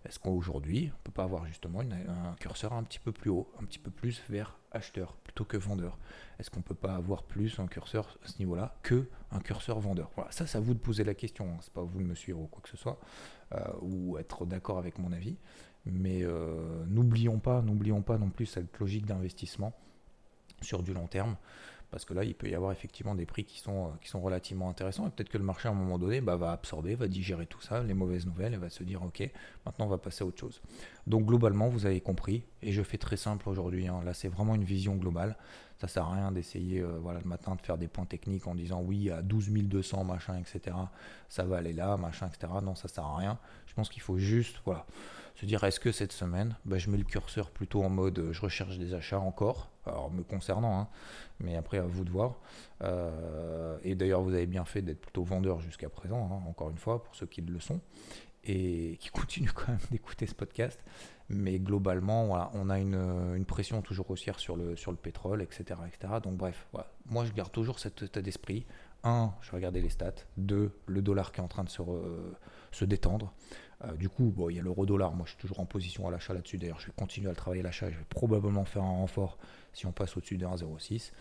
Est-ce 0.07 0.19
qu'aujourd'hui, 0.19 0.91
on 0.95 1.03
peut 1.03 1.13
pas 1.13 1.25
avoir 1.25 1.45
justement 1.45 1.81
un 1.81 2.35
curseur 2.37 2.73
un 2.73 2.83
petit 2.85 2.99
peu 2.99 3.13
plus 3.13 3.29
haut, 3.29 3.53
un 3.61 3.65
petit 3.65 3.79
peu 3.79 3.91
plus 3.91 4.23
vers 4.31 4.59
acheteur 4.73 5.15
plutôt 5.17 5.45
que 5.45 5.59
vendeur? 5.59 5.99
Est-ce 6.39 6.51
qu'on 6.51 6.63
peut 6.63 6.75
pas 6.75 6.95
avoir 6.95 7.23
plus 7.23 7.59
un 7.61 7.67
curseur 7.67 8.19
à 8.25 8.29
ce 8.29 8.39
niveau-là 8.39 8.79
que 8.83 9.11
un 9.31 9.41
curseur 9.41 9.79
vendeur? 9.79 10.11
Voilà, 10.17 10.31
ça, 10.33 10.47
c'est 10.47 10.57
à 10.57 10.61
vous 10.61 10.73
de 10.73 10.79
poser 10.79 11.05
la 11.05 11.15
question. 11.15 11.53
Hein. 11.53 11.59
C'est 11.61 11.73
pas 11.73 11.83
à 11.83 11.85
vous 11.85 11.99
de 11.99 12.07
me 12.07 12.15
suivre 12.15 12.41
ou 12.41 12.47
quoi 12.47 12.63
que 12.63 12.71
ce 12.71 12.79
soit, 12.79 12.99
euh, 13.53 13.63
ou 13.83 14.17
être 14.17 14.47
d'accord 14.47 14.79
avec 14.79 14.99
mon 14.99 15.13
avis. 15.13 15.37
Mais 15.87 16.23
euh, 16.23 16.85
n'oublions 16.89 17.39
pas, 17.39 17.63
n'oublions 17.63 18.03
pas 18.03 18.19
non 18.19 18.31
plus 18.31 18.47
cette 18.47 18.79
logique 18.79 19.07
d'investissement 19.07 19.73
sur 20.61 20.83
du 20.83 20.93
long 20.93 21.07
terme, 21.07 21.37
parce 21.91 22.05
que 22.05 22.15
là, 22.15 22.23
il 22.23 22.35
peut 22.35 22.49
y 22.49 22.55
avoir 22.55 22.71
effectivement 22.71 23.15
des 23.15 23.27
prix 23.27 23.45
qui 23.45 23.59
sont, 23.59 23.87
euh, 23.89 24.19
relativement 24.19 24.69
intéressants, 24.69 25.07
et 25.07 25.11
peut-être 25.11 25.31
que 25.31 25.39
le 25.39 25.45
marché, 25.45 25.69
à 25.69 25.73
un 25.73 25.75
moment 25.75 25.99
donné, 25.99 26.21
bah, 26.21 26.37
va 26.37 26.53
absorber, 26.53 26.95
va 26.95 27.09
digérer 27.09 27.47
tout 27.47 27.61
ça, 27.61 27.83
les 27.83 27.95
mauvaises 27.95 28.27
nouvelles, 28.27 28.55
et 28.55 28.59
va 28.59 28.71
se 28.71 28.85
dire, 28.85 29.03
ok, 29.03 29.29
maintenant 29.65 29.87
on 29.87 29.89
va 29.89 29.99
passer 29.99 30.23
à 30.23 30.27
autre 30.27 30.39
chose. 30.39 30.61
Donc 31.07 31.25
globalement, 31.27 31.69
vous 31.69 31.87
avez 31.87 32.01
compris, 32.01 32.45
et 32.63 32.73
je 32.73 32.83
fais 32.83 32.99
très 32.99 33.17
simple 33.17 33.49
aujourd'hui, 33.49 33.89
hein. 33.89 34.03
là 34.05 34.15
c'est 34.15 34.29
vraiment 34.29 34.55
une 34.55 34.65
vision 34.65 34.97
globale, 34.97 35.37
ça 35.81 35.89
sert 35.89 36.05
à 36.05 36.13
rien 36.13 36.31
d'essayer 36.31 36.81
euh, 36.81 36.99
voilà, 37.01 37.21
le 37.21 37.29
matin 37.29 37.55
de 37.55 37.63
faire 37.63 37.79
des 37.79 37.89
points 37.89 38.05
techniques 38.05 38.47
en 38.47 38.55
disant 38.55 38.83
oui, 38.83 39.11
à 39.11 39.23
12 39.23 39.51
200, 39.51 40.05
machin, 40.05 40.39
etc., 40.39 40.77
ça 41.29 41.45
va 41.45 41.57
aller 41.57 41.73
là, 41.73 41.97
machin, 41.97 42.29
etc. 42.29 42.53
Non, 42.63 42.75
ça 42.75 42.87
sert 42.87 43.05
à 43.05 43.17
rien. 43.17 43.39
Je 43.67 43.73
pense 43.73 43.89
qu'il 43.89 44.03
faut 44.03 44.19
juste, 44.19 44.61
voilà, 44.67 44.85
se 45.37 45.47
dire 45.47 45.65
est-ce 45.65 45.81
que 45.81 45.91
cette 45.91 46.13
semaine, 46.13 46.55
bah, 46.67 46.77
je 46.77 46.91
mets 46.91 46.99
le 46.99 47.05
curseur 47.05 47.51
plutôt 47.51 47.83
en 47.83 47.89
mode 47.89 48.19
euh, 48.19 48.33
je 48.33 48.43
recherche 48.43 48.77
des 48.77 48.93
achats 48.93 49.21
encore, 49.21 49.71
alors 49.87 50.11
me 50.11 50.23
concernant, 50.23 50.81
hein, 50.81 50.89
mais 51.39 51.57
après 51.57 51.79
à 51.79 51.87
vous 51.87 52.05
de 52.05 52.11
voir. 52.11 52.35
Euh, 52.83 53.79
et 53.83 53.95
d'ailleurs, 53.95 54.21
vous 54.21 54.35
avez 54.35 54.47
bien 54.47 54.67
fait 54.67 54.83
d'être 54.83 55.01
plutôt 55.01 55.25
vendeur 55.25 55.61
jusqu'à 55.61 55.89
présent, 55.89 56.29
hein, 56.31 56.47
encore 56.47 56.69
une 56.69 56.79
fois, 56.79 57.03
pour 57.03 57.17
ceux 57.17 57.27
qui 57.27 57.41
le 57.41 57.59
sont, 57.59 57.81
et 58.45 58.97
qui 59.01 59.09
continuent 59.11 59.53
quand 59.55 59.69
même 59.69 59.81
d'écouter 59.91 60.27
ce 60.27 60.35
podcast. 60.35 60.83
Mais 61.29 61.61
globalement, 61.61 62.51
on 62.55 62.71
a 62.71 62.79
une, 62.81 63.45
pression 63.47 63.83
toujours 63.83 64.11
haussière 64.11 64.41
sur 64.41 64.57
le, 64.57 64.75
sur 64.75 64.91
le 64.91 64.97
pétrole, 64.97 65.43
etc. 65.43 65.81
etc. 65.87 66.15
Donc 66.23 66.37
bref, 66.37 66.67
moi 67.07 67.25
je 67.25 67.33
garde 67.33 67.53
toujours 67.53 67.79
cet 67.79 68.03
état 68.03 68.21
d'esprit. 68.21 68.67
Un, 69.05 69.33
je 69.41 69.51
vais 69.53 69.59
regarder 69.59 69.81
les 69.81 69.91
stats. 69.91 70.13
Deux, 70.37 70.73
le 70.87 71.03
dollar 71.03 71.31
qui 71.31 71.41
est 71.41 71.45
en 71.45 71.49
train 71.49 71.65
de 71.65 71.71
se, 71.71 71.83
se 72.73 72.85
détendre. 72.85 73.33
Euh, 73.85 73.93
du 73.95 74.09
coup, 74.09 74.35
il 74.51 74.57
y 74.57 74.59
a 74.59 74.63
l'euro-dollar. 74.63 75.15
Moi, 75.15 75.25
je 75.27 75.33
suis 75.33 75.41
toujours 75.41 75.61
en 75.61 75.67
position 75.67 76.07
à 76.07 76.11
l'achat 76.11 76.35
là-dessus. 76.35 76.59
D'ailleurs, 76.59 76.81
je 76.81 76.87
vais 76.87 76.93
continuer 76.97 77.29
à 77.29 77.31
le 77.31 77.37
travailler 77.37 77.63
à 77.63 77.65
l'achat. 77.65 77.91
Je 77.91 77.97
vais 77.97 78.05
probablement 78.09 78.65
faire 78.65 78.83
un 78.83 78.91
renfort 78.91 79.39
si 79.73 79.87
on 79.87 79.93
passe 79.93 80.17
au-dessus 80.17 80.37
de 80.37 80.47
1,06. 80.47 81.13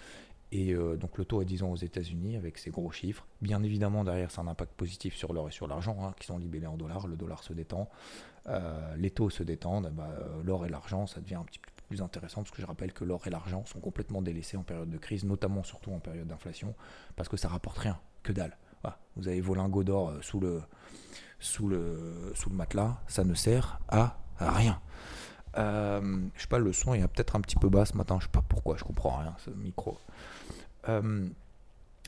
Et 0.51 0.73
euh, 0.73 0.95
donc 0.95 1.17
le 1.17 1.25
taux 1.25 1.41
est 1.41 1.45
disons 1.45 1.71
aux 1.71 1.75
États-Unis 1.75 2.35
avec 2.35 2.57
ces 2.57 2.71
gros 2.71 2.91
chiffres. 2.91 3.27
Bien 3.41 3.61
évidemment 3.63 4.03
derrière 4.03 4.31
c'est 4.31 4.39
un 4.39 4.47
impact 4.47 4.73
positif 4.73 5.15
sur 5.15 5.33
l'or 5.33 5.47
et 5.47 5.51
sur 5.51 5.67
l'argent 5.67 5.97
hein, 6.01 6.13
qui 6.19 6.25
sont 6.25 6.37
libellés 6.37 6.67
en 6.67 6.77
dollars. 6.77 7.07
Le 7.07 7.15
dollar 7.15 7.43
se 7.43 7.53
détend, 7.53 7.89
euh, 8.47 8.95
les 8.95 9.11
taux 9.11 9.29
se 9.29 9.43
détendent. 9.43 9.91
Bah, 9.93 10.09
l'or 10.43 10.65
et 10.65 10.69
l'argent 10.69 11.05
ça 11.05 11.21
devient 11.21 11.35
un 11.35 11.43
petit 11.43 11.59
peu 11.59 11.69
plus 11.87 12.01
intéressant 12.01 12.41
parce 12.41 12.51
que 12.51 12.61
je 12.61 12.67
rappelle 12.67 12.93
que 12.93 13.03
l'or 13.03 13.25
et 13.27 13.29
l'argent 13.29 13.63
sont 13.65 13.79
complètement 13.79 14.21
délaissés 14.21 14.57
en 14.57 14.63
période 14.63 14.89
de 14.89 14.97
crise, 14.97 15.23
notamment 15.23 15.63
surtout 15.63 15.91
en 15.91 15.99
période 15.99 16.27
d'inflation, 16.27 16.75
parce 17.15 17.29
que 17.29 17.37
ça 17.37 17.47
rapporte 17.47 17.79
rien, 17.79 17.99
que 18.23 18.31
dalle. 18.31 18.55
Vous 19.15 19.27
avez 19.27 19.41
vos 19.41 19.53
lingots 19.53 19.83
d'or 19.83 20.13
sous 20.21 20.39
le, 20.39 20.61
sous 21.39 21.67
le, 21.67 22.31
sous 22.35 22.49
le 22.49 22.55
matelas, 22.55 23.01
ça 23.07 23.23
ne 23.23 23.33
sert 23.33 23.79
à 23.89 24.15
rien. 24.39 24.79
Euh, 25.57 26.19
je 26.35 26.41
sais 26.41 26.47
pas, 26.47 26.59
le 26.59 26.73
son 26.73 26.93
est 26.93 27.07
peut-être 27.07 27.35
un 27.35 27.41
petit 27.41 27.55
peu 27.55 27.69
bas 27.69 27.85
ce 27.85 27.97
matin, 27.97 28.17
je 28.19 28.25
sais 28.25 28.31
pas 28.31 28.43
pourquoi, 28.47 28.77
je 28.77 28.83
comprends 28.83 29.17
rien, 29.17 29.35
ce 29.39 29.49
micro. 29.49 29.97
Euh, 30.87 31.27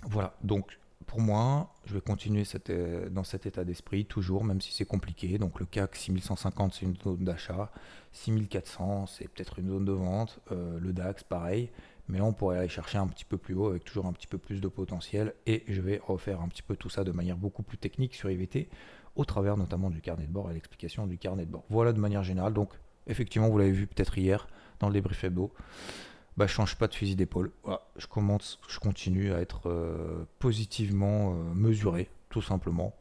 voilà, 0.03 0.33
donc 0.43 0.77
pour 1.07 1.19
moi, 1.19 1.73
je 1.85 1.93
vais 1.93 2.01
continuer 2.01 2.43
euh, 2.69 3.09
dans 3.09 3.23
cet 3.23 3.45
état 3.45 3.63
d'esprit, 3.63 4.05
toujours, 4.05 4.43
même 4.43 4.61
si 4.61 4.71
c'est 4.71 4.85
compliqué. 4.85 5.37
Donc 5.37 5.59
le 5.59 5.65
CAC 5.65 5.95
6150, 5.95 6.73
c'est 6.73 6.85
une 6.85 6.95
zone 6.95 7.23
d'achat, 7.23 7.71
6400, 8.13 9.07
c'est 9.07 9.27
peut-être 9.27 9.59
une 9.59 9.69
zone 9.69 9.85
de 9.85 9.91
vente, 9.91 10.39
le 10.49 10.93
DAX, 10.93 11.23
pareil. 11.23 11.69
Mais 12.07 12.17
là, 12.17 12.25
on 12.25 12.33
pourrait 12.33 12.57
aller 12.57 12.67
chercher 12.67 12.97
un 12.97 13.07
petit 13.07 13.23
peu 13.23 13.37
plus 13.37 13.53
haut 13.53 13.67
avec 13.67 13.85
toujours 13.85 14.05
un 14.05 14.11
petit 14.11 14.27
peu 14.27 14.37
plus 14.37 14.59
de 14.59 14.67
potentiel. 14.67 15.33
Et 15.45 15.63
je 15.67 15.81
vais 15.81 16.01
refaire 16.05 16.41
un 16.41 16.49
petit 16.49 16.61
peu 16.61 16.75
tout 16.75 16.89
ça 16.89 17.05
de 17.05 17.11
manière 17.11 17.37
beaucoup 17.37 17.63
plus 17.63 17.77
technique 17.77 18.15
sur 18.15 18.29
IVT 18.29 18.69
au 19.15 19.25
travers 19.25 19.57
notamment 19.57 19.89
du 19.89 20.01
carnet 20.01 20.25
de 20.25 20.31
bord 20.31 20.49
et 20.51 20.53
l'explication 20.53 21.07
du 21.07 21.17
carnet 21.17 21.45
de 21.45 21.51
bord. 21.51 21.63
Voilà 21.69 21.93
de 21.93 21.99
manière 21.99 22.23
générale. 22.23 22.53
Donc, 22.53 22.69
effectivement, 23.07 23.49
vous 23.49 23.57
l'avez 23.57 23.71
vu 23.71 23.87
peut-être 23.87 24.17
hier 24.17 24.47
dans 24.79 24.87
le 24.87 24.93
débrief 24.93 25.23
hebdo. 25.23 25.51
Bah, 26.37 26.47
je 26.47 26.53
change 26.53 26.75
pas 26.75 26.87
de 26.87 26.95
fusil 26.95 27.15
d'épaule. 27.15 27.51
je 27.97 28.07
commence, 28.07 28.59
je 28.67 28.79
continue 28.79 29.33
à 29.33 29.41
être 29.41 29.69
euh, 29.69 30.25
positivement 30.39 31.33
euh, 31.33 31.53
mesuré, 31.53 32.09
tout 32.29 32.41
simplement, 32.41 32.95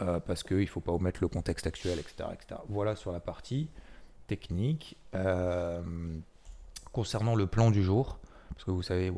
euh, 0.00 0.20
parce 0.20 0.42
qu'il 0.42 0.58
ne 0.58 0.66
faut 0.66 0.80
pas 0.80 0.92
omettre 0.92 1.20
le 1.22 1.28
contexte 1.28 1.66
actuel, 1.66 1.98
etc., 1.98 2.28
etc. 2.32 2.60
Voilà 2.68 2.94
sur 2.94 3.10
la 3.10 3.20
partie 3.20 3.70
technique. 4.26 4.98
concernant 6.92 7.34
le 7.34 7.46
plan 7.46 7.70
du 7.70 7.82
jour, 7.82 8.18
parce 8.58 8.64
que 8.64 8.70
vous 8.72 8.82
savez, 8.82 9.12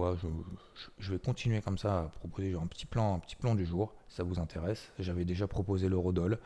je, 0.98 1.12
vais 1.12 1.18
continuer 1.18 1.62
comme 1.62 1.78
ça 1.78 1.98
à 2.00 2.02
proposer 2.08 2.52
un 2.52 2.66
petit 2.66 2.84
plan, 2.84 3.14
un 3.14 3.18
petit 3.20 3.36
plan 3.36 3.54
du 3.54 3.64
jour, 3.64 3.94
si 4.10 4.16
ça 4.16 4.22
vous 4.22 4.38
intéresse. 4.38 4.92
J'avais 4.98 5.24
déjà 5.24 5.46
proposé 5.46 5.88
l'eurodoll, 5.88 6.38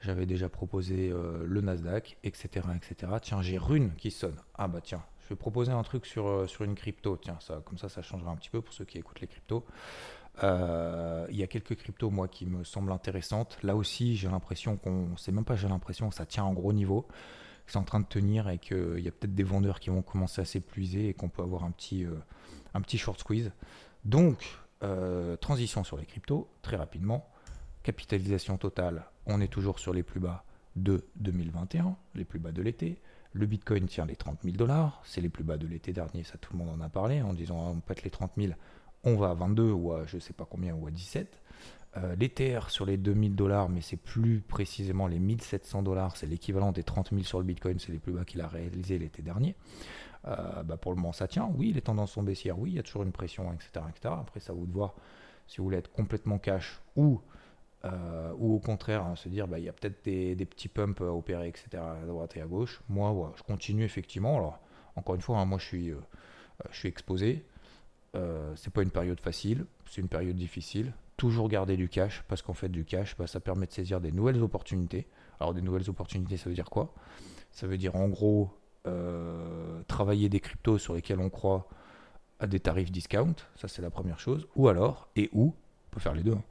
j'avais 0.00 0.26
déjà 0.26 0.48
proposé 0.48 1.12
euh, 1.12 1.44
le 1.46 1.60
Nasdaq, 1.60 2.18
etc., 2.24 2.66
etc. 2.74 3.12
Tiens, 3.22 3.40
j'ai 3.40 3.56
Rune 3.56 3.92
qui 3.96 4.10
sonne. 4.10 4.34
Ah 4.56 4.66
bah 4.66 4.80
tiens, 4.82 5.04
je 5.22 5.28
vais 5.28 5.36
proposer 5.36 5.70
un 5.70 5.84
truc 5.84 6.06
sur, 6.06 6.26
euh, 6.26 6.48
sur 6.48 6.64
une 6.64 6.74
crypto. 6.74 7.16
Tiens, 7.18 7.38
ça, 7.38 7.62
comme 7.64 7.78
ça, 7.78 7.88
ça 7.88 8.02
changera 8.02 8.32
un 8.32 8.36
petit 8.36 8.50
peu 8.50 8.60
pour 8.60 8.74
ceux 8.74 8.84
qui 8.84 8.98
écoutent 8.98 9.20
les 9.20 9.28
cryptos. 9.28 9.64
Euh, 10.42 11.28
il 11.30 11.36
y 11.36 11.44
a 11.44 11.46
quelques 11.46 11.76
cryptos, 11.76 12.10
moi, 12.10 12.26
qui 12.26 12.46
me 12.46 12.64
semblent 12.64 12.90
intéressantes. 12.90 13.58
Là 13.62 13.76
aussi, 13.76 14.16
j'ai 14.16 14.28
l'impression 14.28 14.76
qu'on, 14.76 15.16
c'est 15.16 15.30
même 15.30 15.44
pas 15.44 15.54
j'ai 15.54 15.68
l'impression 15.68 16.08
que 16.08 16.16
ça 16.16 16.26
tient 16.26 16.42
en 16.42 16.52
gros 16.52 16.72
niveau 16.72 17.06
c'est 17.72 17.78
en 17.78 17.84
train 17.84 18.00
de 18.00 18.06
tenir 18.06 18.48
et 18.48 18.58
qu'il 18.58 19.00
y 19.00 19.08
a 19.08 19.10
peut-être 19.10 19.34
des 19.34 19.42
vendeurs 19.42 19.80
qui 19.80 19.90
vont 19.90 20.02
commencer 20.02 20.40
à 20.40 20.44
s'épuiser 20.44 21.08
et 21.08 21.14
qu'on 21.14 21.28
peut 21.28 21.42
avoir 21.42 21.64
un 21.64 21.70
petit, 21.70 22.04
euh, 22.04 22.14
un 22.74 22.80
petit 22.80 22.98
short 22.98 23.20
squeeze. 23.20 23.52
Donc, 24.04 24.58
euh, 24.82 25.36
transition 25.36 25.84
sur 25.84 25.96
les 25.96 26.06
cryptos, 26.06 26.48
très 26.62 26.76
rapidement. 26.76 27.28
Capitalisation 27.82 28.56
totale, 28.56 29.04
on 29.26 29.40
est 29.40 29.48
toujours 29.48 29.78
sur 29.78 29.92
les 29.92 30.02
plus 30.02 30.20
bas 30.20 30.44
de 30.76 31.04
2021, 31.16 31.96
les 32.14 32.24
plus 32.24 32.38
bas 32.38 32.52
de 32.52 32.62
l'été. 32.62 33.00
Le 33.32 33.46
Bitcoin 33.46 33.86
tient 33.86 34.06
les 34.06 34.16
30 34.16 34.40
000 34.42 34.56
dollars, 34.56 35.00
c'est 35.04 35.20
les 35.20 35.28
plus 35.28 35.44
bas 35.44 35.56
de 35.56 35.66
l'été 35.66 35.92
dernier, 35.92 36.24
ça 36.24 36.36
tout 36.38 36.52
le 36.52 36.58
monde 36.58 36.70
en 36.70 36.80
a 36.80 36.88
parlé, 36.88 37.22
en 37.22 37.32
disant 37.32 37.64
ah, 37.64 37.70
on 37.70 37.80
pète 37.80 38.02
les 38.02 38.10
30 38.10 38.32
000, 38.36 38.52
on 39.04 39.16
va 39.16 39.30
à 39.30 39.34
22 39.34 39.70
ou 39.70 39.92
à 39.92 40.06
je 40.06 40.18
sais 40.18 40.32
pas 40.32 40.46
combien 40.50 40.74
ou 40.74 40.86
à 40.86 40.90
17. 40.90 41.40
Euh, 41.96 42.14
sur 42.68 42.86
les 42.86 42.96
2000 42.96 43.34
dollars, 43.34 43.68
mais 43.68 43.80
c'est 43.80 43.96
plus 43.96 44.40
précisément 44.40 45.08
les 45.08 45.18
1700 45.18 45.82
dollars, 45.82 46.16
c'est 46.16 46.26
l'équivalent 46.26 46.70
des 46.70 46.84
30 46.84 47.10
000 47.10 47.22
sur 47.24 47.38
le 47.38 47.44
Bitcoin, 47.44 47.80
c'est 47.80 47.90
les 47.90 47.98
plus 47.98 48.12
bas 48.12 48.24
qu'il 48.24 48.40
a 48.40 48.46
réalisé 48.46 48.96
l'été 48.96 49.22
dernier. 49.22 49.56
Euh, 50.28 50.62
bah, 50.62 50.76
pour 50.76 50.92
le 50.92 50.96
moment, 50.96 51.12
ça 51.12 51.26
tient. 51.26 51.50
Oui, 51.56 51.72
les 51.72 51.80
tendances 51.80 52.12
sont 52.12 52.22
baissières, 52.22 52.58
oui, 52.58 52.70
il 52.70 52.76
y 52.76 52.78
a 52.78 52.84
toujours 52.84 53.02
une 53.02 53.10
pression, 53.10 53.52
etc. 53.52 53.84
Après, 54.04 54.38
ça 54.38 54.52
vous 54.52 54.66
de 54.66 54.72
voir 54.72 54.94
si 55.48 55.58
vous 55.58 55.64
voulez 55.64 55.78
être 55.78 55.90
complètement 55.90 56.38
cash 56.38 56.80
ou, 56.94 57.20
euh, 57.84 58.32
ou 58.38 58.54
au 58.54 58.60
contraire 58.60 59.04
hein, 59.04 59.16
se 59.16 59.28
dire 59.28 59.48
bah, 59.48 59.58
il 59.58 59.64
y 59.64 59.68
a 59.68 59.72
peut-être 59.72 60.04
des, 60.04 60.36
petits 60.46 60.68
pumps 60.68 61.00
à 61.00 61.12
opérer, 61.12 61.48
etc. 61.48 61.82
à 61.82 62.06
droite 62.06 62.36
et 62.36 62.40
à 62.40 62.46
gauche. 62.46 62.82
Moi, 62.88 63.32
je 63.36 63.42
continue 63.42 63.82
effectivement. 63.82 64.36
Alors, 64.36 64.60
encore 64.94 65.16
une 65.16 65.22
fois, 65.22 65.38
hein, 65.38 65.44
moi 65.44 65.58
je 65.58 65.64
suis, 65.64 65.92
je 66.70 66.78
suis 66.78 66.88
exposé. 66.88 67.44
c'est 68.54 68.72
pas 68.72 68.82
une 68.82 68.90
période 68.90 69.20
facile, 69.20 69.64
c'est 69.86 70.00
une 70.00 70.08
période 70.08 70.36
difficile 70.36 70.92
toujours 71.20 71.50
garder 71.50 71.76
du 71.76 71.90
cash, 71.90 72.24
parce 72.28 72.40
qu'en 72.40 72.54
fait, 72.54 72.70
du 72.70 72.86
cash, 72.86 73.14
bah, 73.18 73.26
ça 73.26 73.40
permet 73.40 73.66
de 73.66 73.72
saisir 73.72 74.00
des 74.00 74.10
nouvelles 74.10 74.42
opportunités. 74.42 75.06
Alors, 75.38 75.52
des 75.52 75.60
nouvelles 75.60 75.90
opportunités, 75.90 76.38
ça 76.38 76.48
veut 76.48 76.54
dire 76.54 76.70
quoi? 76.70 76.94
Ça 77.52 77.66
veut 77.66 77.76
dire 77.76 77.94
en 77.94 78.08
gros 78.08 78.48
euh, 78.86 79.82
travailler 79.86 80.30
des 80.30 80.40
cryptos 80.40 80.78
sur 80.78 80.94
lesquels 80.94 81.20
on 81.20 81.28
croit 81.28 81.68
à 82.38 82.46
des 82.46 82.58
tarifs 82.58 82.90
discount, 82.90 83.34
ça 83.54 83.68
c'est 83.68 83.82
la 83.82 83.90
première 83.90 84.18
chose. 84.18 84.48
Ou 84.56 84.68
alors, 84.68 85.10
et 85.14 85.28
où, 85.32 85.52
on 85.52 85.90
peut 85.90 86.00
faire 86.00 86.14
les 86.14 86.22
deux, 86.22 86.32
hein. 86.32 86.42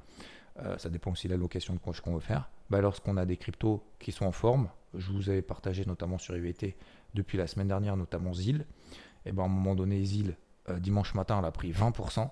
euh, 0.60 0.78
ça 0.78 0.92
dépend 0.92 1.14
aussi 1.14 1.28
de 1.28 1.34
la 1.34 1.40
location 1.40 1.74
de 1.74 1.80
coach 1.80 2.00
qu'on 2.02 2.14
veut 2.14 2.20
faire. 2.20 2.52
Bah, 2.70 2.80
lorsqu'on 2.80 3.18
a 3.18 3.26
des 3.26 3.38
cryptos 3.38 3.84
qui 3.98 4.12
sont 4.12 4.28
en 4.28 4.32
forme, 4.32 4.70
je 4.94 5.12
vous 5.12 5.32
avais 5.32 5.42
partagé 5.42 5.84
notamment 5.84 6.20
sur 6.20 6.38
IVT 6.38 6.78
depuis 7.16 7.40
la 7.40 7.48
semaine 7.48 7.70
dernière, 7.70 7.98
notamment 7.98 8.36
ZIL, 8.36 8.68
et 9.26 9.32
ben 9.32 9.42
à 9.42 9.46
un 9.48 9.50
moment 9.50 9.74
donné, 9.74 10.06
ZIL, 10.06 10.38
euh, 10.70 10.78
dimanche 10.78 11.16
matin, 11.16 11.40
elle 11.40 11.46
a 11.46 11.52
pris 11.52 11.72
20%. 11.72 12.30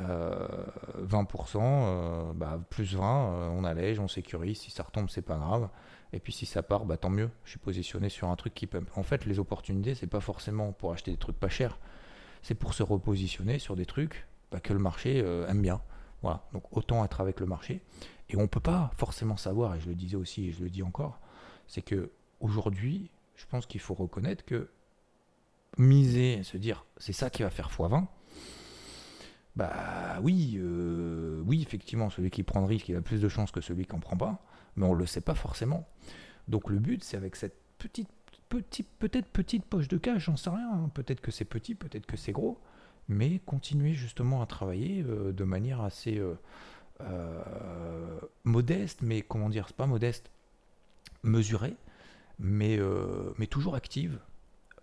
20%, 0.00 1.56
euh, 1.56 1.60
euh, 1.60 2.32
bah, 2.34 2.60
plus 2.70 2.94
20, 2.94 3.02
euh, 3.02 3.48
on 3.50 3.64
allège, 3.64 4.00
on 4.00 4.08
sécurise. 4.08 4.58
Si 4.58 4.70
ça 4.70 4.82
retombe, 4.82 5.08
c'est 5.08 5.22
pas 5.22 5.36
grave. 5.36 5.68
Et 6.12 6.20
puis 6.20 6.32
si 6.32 6.46
ça 6.46 6.62
part, 6.62 6.84
bah, 6.84 6.96
tant 6.96 7.10
mieux. 7.10 7.30
Je 7.44 7.50
suis 7.50 7.58
positionné 7.58 8.08
sur 8.08 8.28
un 8.28 8.36
truc 8.36 8.54
qui 8.54 8.66
peut. 8.66 8.82
En 8.94 9.02
fait, 9.02 9.24
les 9.26 9.38
opportunités, 9.38 9.94
c'est 9.94 10.06
pas 10.06 10.20
forcément 10.20 10.72
pour 10.72 10.92
acheter 10.92 11.10
des 11.10 11.16
trucs 11.16 11.38
pas 11.38 11.48
chers. 11.48 11.78
C'est 12.42 12.54
pour 12.54 12.74
se 12.74 12.82
repositionner 12.82 13.58
sur 13.58 13.76
des 13.76 13.86
trucs 13.86 14.26
bah, 14.50 14.60
que 14.60 14.72
le 14.72 14.78
marché 14.78 15.18
aime 15.18 15.62
bien. 15.62 15.80
Voilà. 16.22 16.44
Donc 16.52 16.64
autant 16.76 17.04
être 17.04 17.20
avec 17.20 17.40
le 17.40 17.46
marché. 17.46 17.82
Et 18.28 18.36
on 18.36 18.48
peut 18.48 18.60
pas 18.60 18.90
forcément 18.96 19.36
savoir, 19.36 19.74
et 19.74 19.80
je 19.80 19.88
le 19.88 19.94
disais 19.94 20.16
aussi 20.16 20.48
et 20.48 20.52
je 20.52 20.62
le 20.62 20.70
dis 20.70 20.82
encore, 20.82 21.20
c'est 21.68 21.82
que 21.82 22.10
aujourd'hui, 22.40 23.10
je 23.36 23.46
pense 23.46 23.66
qu'il 23.66 23.80
faut 23.80 23.94
reconnaître 23.94 24.44
que 24.44 24.68
miser, 25.78 26.42
se 26.42 26.56
dire 26.56 26.84
c'est 26.96 27.12
ça 27.12 27.30
qui 27.30 27.42
va 27.42 27.50
faire 27.50 27.68
x20, 27.68 28.06
bah 29.56 30.18
oui, 30.22 30.58
euh, 30.58 31.42
oui, 31.46 31.62
effectivement, 31.62 32.10
celui 32.10 32.30
qui 32.30 32.42
prend 32.42 32.60
le 32.60 32.66
risque, 32.66 32.88
il 32.90 32.96
a 32.96 33.00
plus 33.00 33.20
de 33.20 33.28
chances 33.28 33.50
que 33.50 33.62
celui 33.62 33.86
qui 33.86 33.94
n'en 33.94 34.00
prend 34.00 34.16
pas, 34.16 34.42
mais 34.76 34.84
on 34.84 34.94
ne 34.94 34.98
le 34.98 35.06
sait 35.06 35.22
pas 35.22 35.34
forcément. 35.34 35.88
Donc 36.46 36.68
le 36.68 36.78
but, 36.78 37.02
c'est 37.02 37.16
avec 37.16 37.36
cette 37.36 37.56
petite, 37.78 38.10
petite 38.50 38.88
peut-être 38.98 39.26
petite 39.28 39.64
poche 39.64 39.88
de 39.88 39.96
cash, 39.96 40.26
j'en 40.26 40.36
sais 40.36 40.50
rien, 40.50 40.70
hein. 40.70 40.90
peut-être 40.92 41.22
que 41.22 41.30
c'est 41.30 41.46
petit, 41.46 41.74
peut-être 41.74 42.04
que 42.04 42.18
c'est 42.18 42.32
gros, 42.32 42.60
mais 43.08 43.40
continuer 43.46 43.94
justement 43.94 44.42
à 44.42 44.46
travailler 44.46 45.02
euh, 45.02 45.32
de 45.32 45.44
manière 45.44 45.80
assez 45.80 46.22
euh, 47.00 48.20
modeste, 48.44 49.00
mais 49.00 49.22
comment 49.22 49.48
dire, 49.48 49.64
c'est 49.68 49.76
pas 49.76 49.86
modeste, 49.86 50.30
mesurée, 51.22 51.76
mais, 52.38 52.78
mais 53.38 53.46
toujours 53.46 53.74
active, 53.74 54.18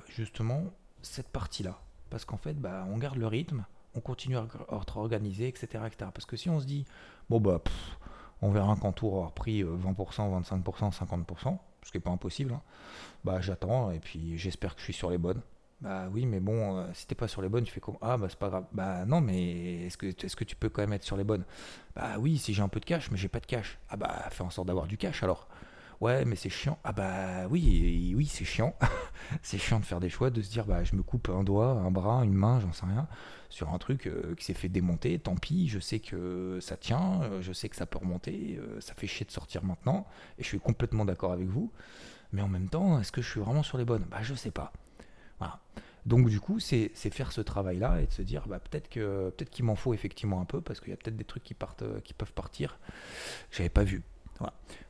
justement, 0.10 0.63
cette 1.03 1.30
partie-là. 1.30 1.80
Parce 2.10 2.25
qu'en 2.25 2.38
fait, 2.38 2.60
bah, 2.60 2.88
on 2.89 2.98
garde 2.98 3.18
le 3.18 3.27
rythme, 3.27 3.65
on 3.96 4.00
continue 4.00 4.38
à 4.38 4.48
organiser, 4.96 5.48
etc., 5.48 5.84
etc. 5.86 6.12
Parce 6.14 6.26
que 6.26 6.38
si 6.38 6.50
on 6.50 6.60
se 6.60 6.66
dit, 6.66 6.86
bon 7.30 7.40
bah, 7.40 7.62
on 8.42 8.52
verra 8.52 8.76
qu'en 8.76 8.92
tour 8.92 9.14
aura 9.14 9.32
pris 9.32 9.64
20%, 9.64 9.94
25%, 9.94 10.92
50%, 10.92 11.58
ce 11.84 11.92
qui 11.92 11.98
n'est 11.98 12.02
pas 12.02 12.12
impossible, 12.12 12.54
hein, 12.54 12.62
bah 13.24 13.42
j'attends 13.42 13.92
et 13.92 14.00
puis 14.00 14.38
j'espère 14.38 14.76
que 14.76 14.80
je 14.80 14.86
suis 14.86 14.94
sur 14.94 15.10
les 15.10 15.18
bonnes. 15.18 15.42
Bah 15.82 16.08
oui, 16.14 16.26
mais 16.26 16.40
bon, 16.40 16.78
euh, 16.78 16.86
si 16.94 17.06
t'es 17.08 17.16
pas 17.16 17.28
sur 17.28 17.42
les 17.42 17.50
bonnes, 17.50 17.66
tu 17.66 17.72
fais 17.74 17.82
comme 17.82 17.98
Ah, 18.02 18.16
bah 18.18 18.28
c'est 18.30 18.40
pas 18.40 18.48
grave. 18.48 18.66
Bah 18.72 19.06
non, 19.06 19.20
mais 19.20 19.86
est-ce 19.86 19.98
que, 19.98 20.06
est 20.06 20.36
que 20.36 20.44
tu 20.46 20.56
peux 20.56 20.70
quand 20.70 20.82
même 20.82 20.94
être 20.94 21.04
sur 21.04 21.18
les 21.18 21.26
bonnes? 21.26 21.44
Bah 21.94 22.16
oui, 22.20 22.38
si 22.38 22.54
j'ai 22.54 22.62
un 22.62 22.70
peu 22.70 22.80
de 22.80 22.86
cash, 22.86 23.12
mais 23.12 23.18
j'ai 23.18 23.28
pas 23.28 23.42
de 23.42 23.46
cash. 23.46 23.78
Ah 23.90 23.98
bah 23.98 24.28
fais 24.30 24.44
en 24.44 24.50
sorte 24.50 24.68
d'avoir 24.68 24.88
du 24.88 24.98
cash 24.98 25.24
alors. 25.24 25.50
Ouais, 26.04 26.26
mais 26.26 26.36
c'est 26.36 26.50
chiant. 26.50 26.78
Ah 26.84 26.92
bah 26.92 27.48
oui, 27.50 28.14
oui, 28.16 28.26
c'est 28.26 28.44
chiant. 28.46 28.76
c'est 29.42 29.58
chiant 29.58 29.80
de 29.80 29.86
faire 29.86 30.00
des 30.00 30.10
choix, 30.10 30.30
de 30.30 30.42
se 30.42 30.50
dire 30.50 30.66
bah 30.66 30.84
je 30.84 30.96
me 30.96 31.04
coupe 31.04 31.30
un 31.30 31.44
doigt, 31.44 31.70
un 31.70 31.92
bras, 31.92 32.26
une 32.26 32.34
main, 32.34 32.60
j'en 32.60 32.74
sais 32.74 32.86
rien, 32.86 33.08
sur 33.50 33.74
un 33.74 33.78
truc 33.78 34.08
euh, 34.08 34.36
qui 34.36 34.44
s'est 34.44 34.54
fait 34.54 34.70
démonter. 34.70 35.18
Tant 35.20 35.36
pis, 35.36 35.70
je 35.70 35.80
sais 35.80 36.00
que 36.00 36.60
ça 36.62 36.76
tient, 36.76 37.22
euh, 37.24 37.42
je 37.42 37.54
sais 37.54 37.70
que 37.70 37.76
ça 37.76 37.86
peut 37.86 38.00
remonter, 38.00 38.60
ça 38.80 38.94
fait 38.96 39.08
chier 39.08 39.26
de 39.26 39.32
sortir 39.32 39.64
maintenant, 39.64 40.06
et 40.38 40.44
je 40.44 40.48
suis 40.48 40.60
complètement 40.60 41.06
d'accord 41.06 41.32
avec 41.32 41.48
vous. 41.48 41.72
Mais 42.34 42.42
en 42.42 42.50
même 42.50 42.68
temps, 42.68 43.00
est-ce 43.00 43.12
que 43.12 43.22
je 43.22 43.30
suis 43.30 43.40
vraiment 43.40 43.64
sur 43.64 43.78
les 43.78 43.86
bonnes? 43.86 44.06
Bah 44.12 44.20
je 44.22 44.34
sais 44.34 44.52
pas. 44.52 44.74
Donc 46.06 46.28
du 46.30 46.40
coup, 46.40 46.60
c'est 46.60 46.90
faire 46.96 47.32
ce 47.32 47.42
travail-là 47.42 48.02
et 48.02 48.08
de 48.08 48.12
se 48.12 48.22
dire, 48.22 48.44
bah, 48.48 48.60
peut-être 48.60 48.90
que 48.90 49.30
peut-être 49.30 49.50
qu'il 49.50 49.66
m'en 49.66 49.76
faut 49.76 49.94
effectivement 49.94 50.42
un 50.42 50.46
peu 50.46 50.60
parce 50.60 50.82
qu'il 50.82 50.90
y 50.90 50.94
a 50.94 50.98
peut-être 50.98 51.16
des 51.16 51.24
trucs 51.24 51.44
qui 51.44 51.54
partent, 51.54 51.84
euh, 51.84 52.02
qui 52.02 52.14
peuvent 52.14 52.34
partir. 52.34 52.78
J'avais 53.52 53.70
pas 53.70 53.84
vu. 53.84 54.04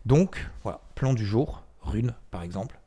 Donc 0.05 0.49
voilà, 0.63 0.81
plan 0.95 1.13
du 1.13 1.25
jour, 1.25 1.63
Rune 1.81 2.13
par 2.31 2.43
exemple, 2.43 2.79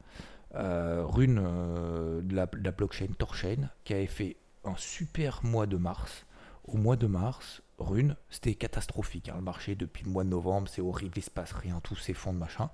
euh, 0.55 1.05
Rune 1.05 1.41
euh, 1.43 2.23
de, 2.23 2.35
la, 2.35 2.47
blockchain 2.47 3.09
Torchain 3.19 3.69
qui 3.85 3.95
avait 3.95 4.07
fait 4.07 4.37
un 4.65 4.77
super 4.77 5.45
mois 5.45 5.67
de 5.67 5.77
mars. 5.77 6.27
Au 6.65 6.77
mois 6.77 6.97
de 6.97 7.07
mars, 7.07 7.63
Rune, 7.79 8.17
c'était 8.31 8.55
catastrophique. 8.55 9.29
Hein, 9.29 9.35
le 9.37 9.43
marché 9.43 9.77
depuis 9.77 10.05
le 10.05 10.11
mois 10.11 10.25
de 10.25 10.31
novembre, 10.31 10.69
c'est 10.69 10.83
horrible, 10.83 11.13
il 11.17 11.23
se 11.23 11.31
passe 11.31 11.53
rien, 11.53 11.81
fonds 12.15 12.33
de 12.33 12.39
machin. 12.39 12.71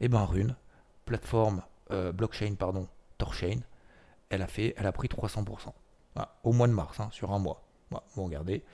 Et 0.00 0.06
eh 0.06 0.08
ben 0.08 0.24
Rune, 0.24 0.56
plateforme 1.04 1.62
blockchain 2.14 2.54
pardon, 2.54 2.86
Torchain, 3.18 3.60
elle 4.30 4.42
a, 4.42 4.46
fait, 4.46 4.74
elle 4.76 4.86
a 4.86 4.92
pris 4.92 5.08
300%. 5.08 5.72
au 6.44 6.52
mois 6.52 6.68
de 6.68 6.72
mars, 6.72 6.98
hein, 7.00 7.08
sur 7.10 7.32
un 7.32 7.38
mois. 7.38 7.62
vous 8.14 8.24
regardez. 8.24 8.64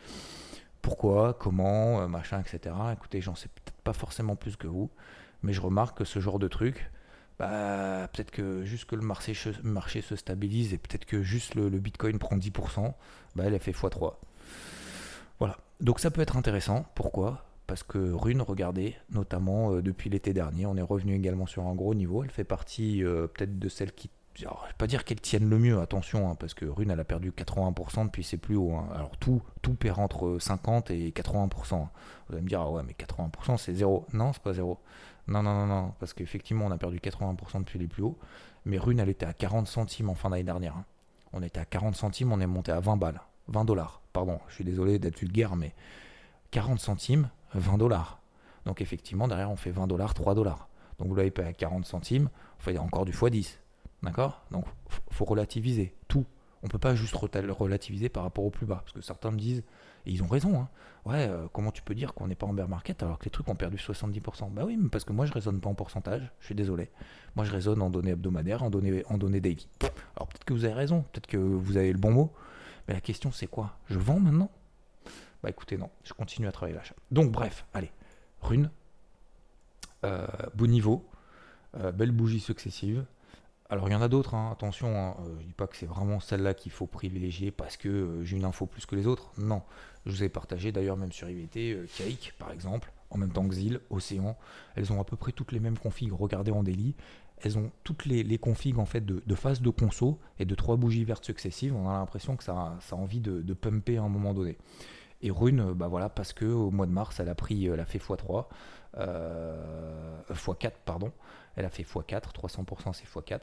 Pourquoi, 0.83 1.35
comment, 1.35 2.01
euh, 2.01 2.07
machin, 2.07 2.41
etc. 2.41 2.75
Écoutez, 2.93 3.21
j'en 3.21 3.35
sais 3.35 3.49
pas 3.87 3.93
forcément 3.93 4.35
plus 4.35 4.57
que 4.57 4.67
vous, 4.67 4.91
mais 5.43 5.53
je 5.53 5.61
remarque 5.61 5.99
que 5.99 6.05
ce 6.05 6.19
genre 6.19 6.41
de 6.41 6.49
truc, 6.49 6.91
bah, 7.39 8.09
peut-être 8.13 8.33
que 8.33 8.65
juste 8.65 8.87
que 8.87 8.97
le 8.97 9.03
marché, 9.03 9.33
marché 9.63 10.01
se 10.01 10.17
stabilise 10.17 10.75
et 10.75 10.79
peut-être 10.79 11.05
que 11.05 11.23
juste 11.23 11.55
le, 11.55 11.71
Bitcoin 11.71 12.19
prend 12.19 12.37
10%, 12.37 12.93
bah, 13.37 13.45
elle 13.47 13.55
a 13.55 13.61
fait 13.61 13.71
x3. 13.71 14.15
Voilà. 15.39 15.57
Donc 15.81 16.01
ça 16.01 16.11
peut 16.11 16.21
être 16.21 16.37
intéressant. 16.37 16.85
Pourquoi? 16.97 17.45
Parce 17.69 17.85
que 17.85 18.11
Rune, 18.13 18.43
regardez, 18.43 18.97
notamment 19.11 19.73
euh, 19.73 19.83
depuis 19.83 20.11
l'été 20.11 20.33
dernier, 20.33 20.67
on 20.67 20.77
est 20.77 20.83
revenu 20.83 21.15
également 21.15 21.47
sur 21.47 21.65
un 21.67 21.75
gros 21.75 21.95
niveau. 21.95 22.25
Elle 22.25 22.31
fait 22.31 22.45
partie 22.45 23.05
euh, 23.05 23.29
peut-être 23.29 23.59
de 23.59 23.69
celles 23.69 23.93
qui 23.93 24.11
je 24.37 24.45
vais 24.45 24.51
pas 24.77 24.87
dire 24.87 25.05
qu'elle 25.05 25.21
tienne 25.21 25.49
le 25.49 25.59
mieux, 25.59 25.81
attention, 25.81 26.31
hein, 26.31 26.35
parce 26.35 26.55
que 26.55 26.67
Rune, 26.67 26.91
elle 26.91 27.01
a 27.01 27.05
perdu 27.05 27.31
80% 27.31 28.07
depuis 28.07 28.23
c'est 28.23 28.37
plus 28.37 28.57
haut. 28.57 28.75
Hein. 28.75 28.89
Alors 28.95 29.17
tout, 29.17 29.43
tout 29.63 29.75
perd 29.75 29.99
entre 29.99 30.39
50 30.39 30.91
et 30.91 31.11
80%. 31.11 31.49
Vous 32.29 32.35
allez 32.35 32.43
me 32.43 32.49
dire, 32.49 32.61
ah 32.61 32.71
ouais, 32.71 32.83
mais 32.87 32.93
80% 32.93 33.57
c'est 33.57 33.75
zéro. 33.75 34.07
Non, 34.13 34.33
c'est 34.33 34.43
pas 34.43 34.53
zéro. 34.53 34.79
Non, 35.29 35.43
non, 35.43 35.55
non, 35.55 35.67
non, 35.67 35.93
parce 35.99 36.13
qu'effectivement, 36.13 36.67
on 36.67 36.71
a 36.71 36.79
perdu 36.79 36.99
80% 36.99 37.61
depuis 37.61 37.79
les 37.79 37.89
plus 37.89 38.03
hauts. 38.03 38.19
Mais 38.65 38.79
Rune, 38.79 39.01
elle 39.01 39.09
était 39.09 39.27
à 39.27 39.33
40 39.33 39.67
centimes 39.67 40.11
en 40.11 40.15
fin 40.15 40.31
d'année 40.31 40.45
dernière. 40.45 40.77
Hein. 40.77 40.85
On 41.33 41.43
était 41.43 41.61
à 41.61 41.65
40 41.65 41.97
centimes, 41.97 42.33
on 42.33 42.41
est 42.41 42.47
monté 42.47 42.73
à 42.73 42.81
20 42.81 42.97
balles. 42.97 43.21
20 43.49 43.65
dollars, 43.65 44.03
pardon, 44.13 44.41
je 44.49 44.55
suis 44.55 44.65
désolé 44.65 44.99
d'être 44.99 45.19
vulgaire, 45.19 45.55
mais 45.57 45.73
40 46.51 46.81
centimes, 46.81 47.31
20 47.55 47.79
dollars. 47.79 48.21
Donc 48.65 48.81
effectivement, 48.81 49.29
derrière, 49.29 49.51
on 49.51 49.57
fait 49.57 49.71
20 49.71 49.87
dollars, 49.87 50.15
3 50.15 50.35
dollars. 50.35 50.69
Donc 50.99 51.09
vous 51.09 51.15
l'avez 51.15 51.31
payé 51.31 51.49
à 51.49 51.53
40 51.53 51.85
centimes, 51.87 52.29
on 52.59 52.63
fait 52.63 52.77
encore 52.79 53.05
du 53.05 53.13
x10. 53.13 53.59
D'accord? 54.03 54.43
Donc, 54.51 54.65
faut 55.11 55.25
relativiser 55.25 55.95
tout. 56.09 56.27
On 56.63 56.69
peut 56.69 56.79
pas 56.79 56.95
juste 56.95 57.15
relativiser 57.15 58.09
par 58.09 58.23
rapport 58.23 58.45
au 58.45 58.51
plus 58.51 58.67
bas. 58.67 58.77
Parce 58.85 58.93
que 58.93 59.01
certains 59.01 59.31
me 59.31 59.39
disent, 59.39 59.63
et 60.07 60.11
ils 60.11 60.23
ont 60.23 60.27
raison, 60.27 60.61
hein, 60.61 60.69
ouais, 61.05 61.29
euh, 61.29 61.47
comment 61.53 61.71
tu 61.71 61.83
peux 61.83 61.95
dire 61.95 62.15
qu'on 62.15 62.29
n'est 62.29 62.35
pas 62.35 62.47
en 62.47 62.53
bear 62.53 62.69
market 62.69 63.03
alors 63.03 63.19
que 63.19 63.25
les 63.25 63.31
trucs 63.31 63.49
ont 63.49 63.55
perdu 63.55 63.77
70% 63.77 64.53
Bah 64.53 64.65
oui, 64.65 64.79
parce 64.91 65.05
que 65.05 65.13
moi 65.13 65.27
je 65.27 65.33
raisonne 65.33 65.61
pas 65.61 65.69
en 65.69 65.75
pourcentage, 65.75 66.33
je 66.41 66.47
suis 66.47 66.55
désolé. 66.55 66.91
Moi 67.35 67.45
je 67.45 67.53
raisonne 67.53 67.83
en 67.83 67.91
données 67.91 68.13
hebdomadaires, 68.13 68.63
en 68.63 68.71
données, 68.71 69.05
en 69.09 69.19
données 69.19 69.41
daily. 69.41 69.69
Alors 70.17 70.29
peut-être 70.29 70.45
que 70.45 70.55
vous 70.55 70.65
avez 70.65 70.75
raison, 70.75 71.03
peut-être 71.13 71.27
que 71.27 71.37
vous 71.37 71.77
avez 71.77 71.93
le 71.93 71.99
bon 71.99 72.13
mot, 72.13 72.33
mais 72.89 72.95
la 72.95 73.01
question 73.01 73.33
c'est 73.33 73.47
quoi? 73.47 73.79
Je 73.89 73.99
vends 73.99 74.21
maintenant? 74.21 74.51
Bah 75.43 75.51
écoutez, 75.51 75.77
non, 75.77 75.91
je 76.05 76.13
continue 76.13 76.49
à 76.49 76.53
travailler 76.53 76.77
l'achat. 76.77 76.95
Donc 77.11 77.31
bref, 77.31 77.67
allez, 77.75 77.91
rune, 78.41 78.71
euh, 80.05 80.27
beau 80.55 80.67
niveau, 80.67 81.05
euh, 81.77 81.93
belle 81.93 82.13
bougie 82.13 82.41
successive, 82.41 83.05
alors 83.69 83.89
il 83.89 83.93
y 83.93 83.95
en 83.97 84.03
a 84.03 84.09
d'autres, 84.09 84.35
hein, 84.35 84.51
attention, 84.53 84.97
hein, 84.97 85.17
euh, 85.21 85.35
je 85.39 85.43
ne 85.43 85.47
dis 85.49 85.53
pas 85.53 85.67
que 85.67 85.77
c'est 85.77 85.87
vraiment 85.87 86.21
celle-là 86.21 86.55
qu'il 86.55 86.71
faut 86.71 86.87
privilégier 86.87 87.51
parce 87.51 87.77
que 87.77 87.89
euh, 87.89 88.25
j'ai 88.25 88.37
une 88.37 88.45
info 88.45 88.67
plus 88.67 88.87
que 88.87 88.95
les 88.95 89.09
autres. 89.09 89.33
Non, 89.39 89.63
je 90.05 90.13
vous 90.13 90.23
ai 90.23 90.29
partagé 90.29 90.71
d'ailleurs 90.71 90.97
même 90.97 91.11
sur 91.11 91.29
IVT, 91.29 91.73
euh, 91.73 91.87
par 92.39 92.53
exemple, 92.53 92.93
en 93.11 93.19
même 93.19 93.31
temps 93.31 93.47
que 93.49 93.55
Zil, 93.55 93.81
Océan, 93.91 94.37
elles 94.77 94.93
ont 94.93 95.01
à 95.01 95.05
peu 95.05 95.17
près 95.17 95.33
toutes 95.33 95.51
les 95.51 95.59
mêmes 95.59 95.79
configs. 95.79 96.13
Regardez 96.13 96.53
en 96.53 96.63
daily, 96.63 96.95
elles 97.39 97.59
ont 97.59 97.73
toutes 97.83 98.07
les, 98.07 98.39
configs 98.39 98.79
en 98.79 98.87
fait 98.87 99.05
de, 99.05 99.35
phase 99.35 99.61
de 99.61 99.71
conso 99.71 100.21
et 100.39 100.45
de 100.45 100.55
trois 100.55 100.77
bougies 100.77 101.05
vertes 101.05 101.25
successives. 101.25 101.75
On 101.75 101.89
a 101.89 101.95
l'impression 101.95 102.37
que 102.37 102.45
ça, 102.45 102.79
a 102.91 102.95
envie 102.95 103.21
de, 103.21 103.43
de, 103.43 103.55
pumper 103.55 103.99
à 103.99 104.03
un 104.03 104.09
moment 104.09 104.33
donné. 104.33 104.57
Et 105.23 105.31
Rune, 105.31 105.73
bah 105.73 105.89
voilà, 105.89 106.09
parce 106.09 106.33
que 106.33 106.45
au 106.45 106.71
mois 106.71 106.87
de 106.87 106.93
mars, 106.93 107.19
elle 107.19 107.29
a 107.29 107.35
pris, 107.35 107.67
elle 107.67 107.81
a 107.81 107.87
fait 107.87 107.99
x3, 107.99 108.47
x4 108.97 110.73
pardon, 110.85 111.11
elle 111.57 111.65
a 111.65 111.71
fait 111.71 111.83
x4, 111.83 112.33
300% 112.33 112.93
c'est 112.93 113.07
x4. 113.07 113.41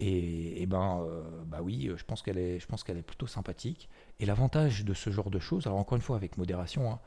Et, 0.00 0.66
ben, 0.66 1.02
euh, 1.02 1.22
bah 1.46 1.60
oui, 1.62 1.90
je 1.96 2.04
pense 2.04 2.20
qu'elle 2.20 2.36
est, 2.36 2.58
je 2.58 2.66
pense 2.66 2.82
qu'elle 2.82 2.98
est 2.98 3.02
plutôt 3.02 3.28
sympathique. 3.28 3.88
Et 4.18 4.26
l'avantage 4.26 4.84
de 4.84 4.92
ce 4.92 5.10
genre 5.10 5.30
de 5.30 5.38
choses, 5.38 5.66
alors 5.66 5.78
encore 5.78 5.96
une 5.96 6.02
fois 6.02 6.16
avec 6.16 6.36
modération, 6.36 6.92
hein, 6.92 6.98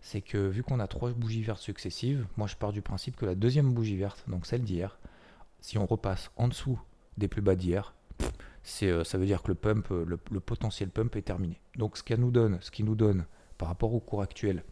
c'est 0.00 0.20
que 0.20 0.48
vu 0.48 0.64
qu'on 0.64 0.80
a 0.80 0.88
trois 0.88 1.12
bougies 1.12 1.42
vertes 1.42 1.60
successives, 1.60 2.26
moi 2.36 2.48
je 2.48 2.56
pars 2.56 2.72
du 2.72 2.82
principe 2.82 3.16
que 3.16 3.24
la 3.24 3.36
deuxième 3.36 3.72
bougie 3.72 3.96
verte, 3.96 4.24
donc 4.26 4.46
celle 4.46 4.62
d'hier, 4.62 4.98
si 5.60 5.78
on 5.78 5.86
repasse 5.86 6.30
en 6.36 6.48
dessous 6.48 6.80
des 7.16 7.28
plus 7.28 7.42
bas 7.42 7.54
d'hier, 7.54 7.94
euh, 8.82 9.04
ça 9.04 9.18
veut 9.18 9.26
dire 9.26 9.42
que 9.42 9.52
le 9.52 10.40
potentiel 10.40 10.90
pump 10.90 11.14
est 11.14 11.22
terminé. 11.22 11.60
Donc 11.76 11.96
ce, 11.96 12.14
nous 12.14 12.32
donne, 12.32 12.58
ce 12.60 12.70
qui 12.72 12.82
nous 12.82 12.96
donne 12.96 13.24
par 13.56 13.68
rapport 13.68 13.94
au 13.94 14.00
cours 14.00 14.22
actuel 14.22 14.64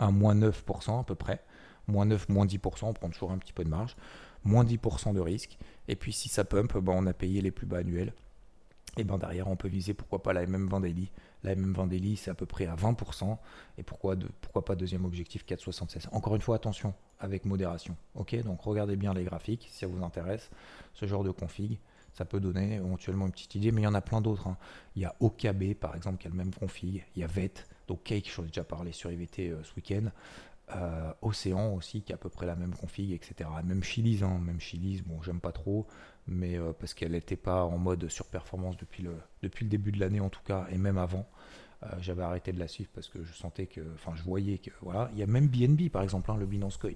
un 0.00 0.10
moins 0.10 0.34
9% 0.34 1.00
à 1.00 1.04
peu 1.04 1.14
près, 1.14 1.42
moins 1.86 2.06
9, 2.06 2.28
moins 2.28 2.46
10%, 2.46 2.86
on 2.86 2.92
prend 2.92 3.10
toujours 3.10 3.30
un 3.30 3.38
petit 3.38 3.52
peu 3.52 3.64
de 3.64 3.68
marge 3.68 3.96
moins 4.44 4.64
10% 4.64 5.14
de 5.14 5.20
risque. 5.20 5.58
Et 5.88 5.96
puis 5.96 6.12
si 6.12 6.28
ça 6.28 6.44
pump, 6.44 6.76
ben, 6.78 6.92
on 6.94 7.06
a 7.06 7.12
payé 7.12 7.40
les 7.40 7.50
plus 7.50 7.66
bas 7.66 7.78
annuels. 7.78 8.12
Et 8.96 9.04
ben 9.04 9.18
derrière, 9.18 9.48
on 9.48 9.56
peut 9.56 9.68
viser 9.68 9.94
pourquoi 9.94 10.22
pas 10.22 10.32
la 10.32 10.44
MM20 10.44 10.82
Daily. 10.82 11.10
La 11.44 11.54
MM20 11.54 11.88
Daily, 11.88 12.16
c'est 12.16 12.30
à 12.30 12.34
peu 12.34 12.46
près 12.46 12.66
à 12.66 12.74
20%. 12.74 13.36
Et 13.78 13.82
pourquoi, 13.82 14.16
pourquoi 14.40 14.64
pas 14.64 14.74
deuxième 14.74 15.04
objectif 15.04 15.44
4,76 15.46 16.08
Encore 16.12 16.34
une 16.34 16.40
fois, 16.40 16.56
attention, 16.56 16.92
avec 17.20 17.44
modération. 17.44 17.96
Ok, 18.14 18.34
donc 18.42 18.60
regardez 18.62 18.96
bien 18.96 19.14
les 19.14 19.24
graphiques 19.24 19.68
si 19.70 19.78
ça 19.78 19.86
vous 19.86 20.02
intéresse. 20.02 20.50
Ce 20.94 21.06
genre 21.06 21.22
de 21.22 21.30
config, 21.30 21.78
ça 22.14 22.24
peut 22.24 22.40
donner 22.40 22.74
éventuellement 22.74 23.26
une 23.26 23.32
petite 23.32 23.54
idée, 23.54 23.70
mais 23.70 23.82
il 23.82 23.84
y 23.84 23.88
en 23.88 23.94
a 23.94 24.00
plein 24.00 24.20
d'autres. 24.20 24.48
Hein. 24.48 24.56
Il 24.96 25.02
y 25.02 25.04
a 25.04 25.14
OKB 25.20 25.74
par 25.74 25.94
exemple 25.94 26.18
qui 26.18 26.26
a 26.26 26.30
le 26.30 26.36
même 26.36 26.52
config. 26.52 27.04
Il 27.14 27.20
y 27.20 27.24
a 27.24 27.28
VET, 27.28 27.64
donc 27.86 28.02
Cake, 28.02 28.30
j'en 28.34 28.42
ai 28.44 28.48
déjà 28.48 28.64
parlé 28.64 28.92
sur 28.92 29.10
IVT 29.10 29.50
euh, 29.50 29.62
ce 29.62 29.74
week-end. 29.76 30.10
Euh, 30.76 31.12
Océan 31.22 31.74
aussi, 31.74 32.02
qui 32.02 32.12
a 32.12 32.14
à 32.14 32.18
peu 32.18 32.28
près 32.28 32.46
la 32.46 32.54
même 32.54 32.74
config, 32.74 33.12
etc. 33.12 33.50
Même 33.64 33.82
Chili's, 33.82 34.22
hein, 34.22 34.38
même 34.40 34.60
Chili's, 34.60 35.02
bon, 35.02 35.20
j'aime 35.22 35.40
pas 35.40 35.52
trop, 35.52 35.86
mais 36.26 36.58
euh, 36.58 36.72
parce 36.72 36.94
qu'elle 36.94 37.12
n'était 37.12 37.36
pas 37.36 37.64
en 37.64 37.78
mode 37.78 38.08
surperformance 38.08 38.76
depuis 38.76 39.02
le, 39.02 39.16
depuis 39.42 39.64
le 39.64 39.70
début 39.70 39.90
de 39.90 39.98
l'année 39.98 40.20
en 40.20 40.28
tout 40.28 40.42
cas, 40.44 40.66
et 40.70 40.78
même 40.78 40.98
avant. 40.98 41.26
Euh, 41.82 41.88
j'avais 42.00 42.22
arrêté 42.22 42.52
de 42.52 42.58
la 42.58 42.68
suivre 42.68 42.90
parce 42.94 43.08
que 43.08 43.24
je 43.24 43.32
sentais 43.32 43.66
que, 43.66 43.80
enfin, 43.94 44.12
je 44.14 44.22
voyais 44.22 44.58
que, 44.58 44.70
voilà, 44.82 45.10
il 45.12 45.18
y 45.18 45.22
a 45.22 45.26
même 45.26 45.48
BNB 45.48 45.88
par 45.90 46.02
exemple, 46.02 46.30
hein, 46.30 46.36
le 46.38 46.46
Binance 46.46 46.76
Coin. 46.76 46.92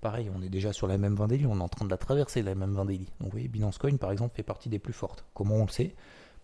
Pareil, 0.00 0.30
on 0.34 0.40
est 0.42 0.48
déjà 0.48 0.72
sur 0.72 0.86
la 0.86 0.96
même 0.96 1.14
Vendélie, 1.14 1.46
on 1.46 1.58
est 1.58 1.62
en 1.62 1.68
train 1.68 1.84
de 1.84 1.90
la 1.90 1.98
traverser 1.98 2.42
la 2.42 2.54
même 2.54 2.72
Vendélie. 2.72 3.10
Donc 3.20 3.28
vous 3.28 3.30
voyez, 3.30 3.48
Binance 3.48 3.78
Coin 3.78 3.96
par 3.96 4.12
exemple 4.12 4.36
fait 4.36 4.42
partie 4.42 4.68
des 4.68 4.78
plus 4.78 4.92
fortes. 4.92 5.24
Comment 5.34 5.56
on 5.56 5.64
le 5.64 5.70
sait? 5.70 5.94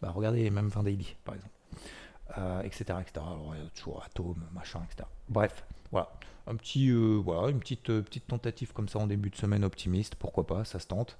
Bah, 0.02 0.11
Regardez 0.11 0.42
les 0.42 0.50
mêmes 0.50 0.68
Vendélie 0.68 1.16
par 1.24 1.35
exemple. 1.37 1.54
Etc., 2.64 2.99
etc. 3.01 3.12
Alors, 3.17 3.55
il 3.55 3.62
y 3.62 3.67
a 3.67 3.71
toujours 3.71 4.03
Atom, 4.05 4.37
machin, 4.53 4.81
etc. 4.91 5.09
Bref, 5.29 5.64
voilà 5.91 6.11
un 6.49 6.57
petit, 6.57 6.88
euh, 6.88 7.21
voilà, 7.23 7.51
une 7.51 7.61
petite, 7.61 7.91
euh, 7.91 8.03
petite 8.03 8.27
tentative 8.27 8.73
comme 8.73 8.88
ça 8.88 8.99
en 8.99 9.07
début 9.07 9.29
de 9.29 9.37
semaine 9.37 9.64
optimiste, 9.64 10.14
pourquoi 10.14 10.47
pas, 10.47 10.64
ça 10.64 10.79
se 10.79 10.87
tente. 10.87 11.19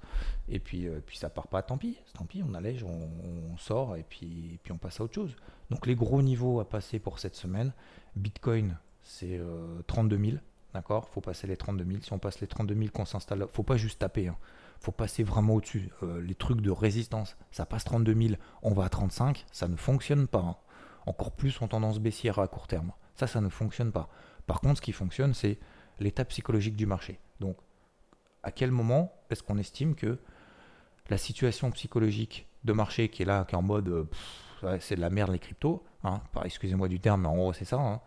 Et 0.49 0.59
puis, 0.59 0.87
euh, 0.87 0.99
puis 1.05 1.17
ça 1.17 1.29
part 1.29 1.47
pas, 1.47 1.61
tant 1.61 1.77
pis, 1.77 1.97
tant 2.13 2.25
pis, 2.25 2.43
on 2.47 2.53
allège, 2.55 2.83
on, 2.83 3.57
sort 3.57 3.95
et 3.95 4.03
puis, 4.03 4.59
puis 4.63 4.71
on 4.71 4.77
passe 4.77 4.99
à 4.99 5.03
autre 5.03 5.13
chose. 5.13 5.35
Donc 5.69 5.85
les 5.85 5.95
gros 5.95 6.21
niveaux 6.21 6.59
à 6.59 6.67
passer 6.67 6.97
pour 6.97 7.19
cette 7.19 7.35
semaine, 7.35 7.73
Bitcoin 8.15 8.77
c'est 9.03 9.39
32 9.87 10.17
000, 10.17 10.37
d'accord? 10.73 11.09
Faut 11.09 11.19
passer 11.19 11.47
les 11.47 11.57
32 11.57 11.83
000. 11.83 11.97
Si 12.01 12.13
on 12.13 12.19
passe 12.19 12.39
les 12.41 12.47
32 12.47 12.75
000 12.75 12.87
qu'on 12.93 13.05
s'installe, 13.05 13.45
faut 13.51 13.63
pas 13.63 13.75
juste 13.75 13.99
taper, 13.99 14.27
hein. 14.27 14.37
faut 14.79 14.91
passer 14.91 15.23
vraiment 15.23 15.55
au-dessus. 15.55 15.89
les 16.21 16.35
trucs 16.35 16.61
de 16.61 16.71
résistance, 16.71 17.35
ça 17.51 17.65
passe 17.65 17.83
32 17.83 18.13
000, 18.13 18.33
on 18.61 18.71
va 18.71 18.85
à 18.85 18.89
35, 18.89 19.45
ça 19.51 19.67
ne 19.67 19.75
fonctionne 19.75 20.27
pas. 20.27 20.39
Hein. 20.39 20.55
Encore 21.09 21.31
plus 21.31 21.61
en 21.61 21.67
tendance 21.67 21.99
baissière 21.99 22.39
à 22.39 22.47
court 22.47 22.67
terme. 22.67 22.91
Ça, 23.15 23.27
ça 23.27 23.41
ne 23.41 23.49
fonctionne 23.49 23.91
pas. 23.91 24.09
Par 24.47 24.61
contre, 24.61 24.77
ce 24.77 24.81
qui 24.81 24.91
fonctionne, 24.91 25.33
c'est 25.33 25.57
l'état 25.99 26.23
psychologique 26.25 26.75
du 26.75 26.85
marché. 26.85 27.19
Donc, 27.39 27.57
à 28.43 28.51
quel 28.51 28.71
moment 28.71 29.11
est-ce 29.29 29.43
qu'on 29.43 29.57
estime 29.57 29.95
que 29.95 30.19
la 31.09 31.17
situation 31.17 31.71
psychologique 31.71 32.47
de 32.63 32.73
marché 32.73 33.09
qui 33.09 33.23
est 33.23 33.25
là, 33.25 33.45
qui 33.45 33.55
est 33.55 33.57
en 33.57 33.63
mode 33.63 33.89
euh, 33.89 34.77
c'est 34.79 34.95
de 34.95 35.01
la 35.01 35.09
merde 35.09 35.31
les 35.31 35.39
cryptos, 35.39 35.83
hein, 36.03 36.21
excusez-moi 36.43 36.87
du 36.87 36.99
terme, 36.99 37.21
mais 37.21 37.27
en 37.27 37.35
gros 37.35 37.53
c'est 37.53 37.65
ça, 37.65 37.77
hein, 37.77 38.01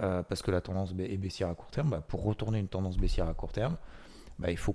euh, 0.00 0.22
parce 0.22 0.42
que 0.42 0.50
la 0.50 0.60
tendance 0.60 0.92
est 0.98 1.16
baissière 1.16 1.48
à 1.48 1.54
court 1.54 1.70
terme, 1.70 1.90
bah, 1.90 2.00
pour 2.06 2.22
retourner 2.22 2.58
une 2.58 2.68
tendance 2.68 2.96
baissière 2.96 3.28
à 3.28 3.34
court 3.34 3.52
terme, 3.52 3.76
bah, 4.38 4.50
il 4.50 4.56
faut 4.56 4.74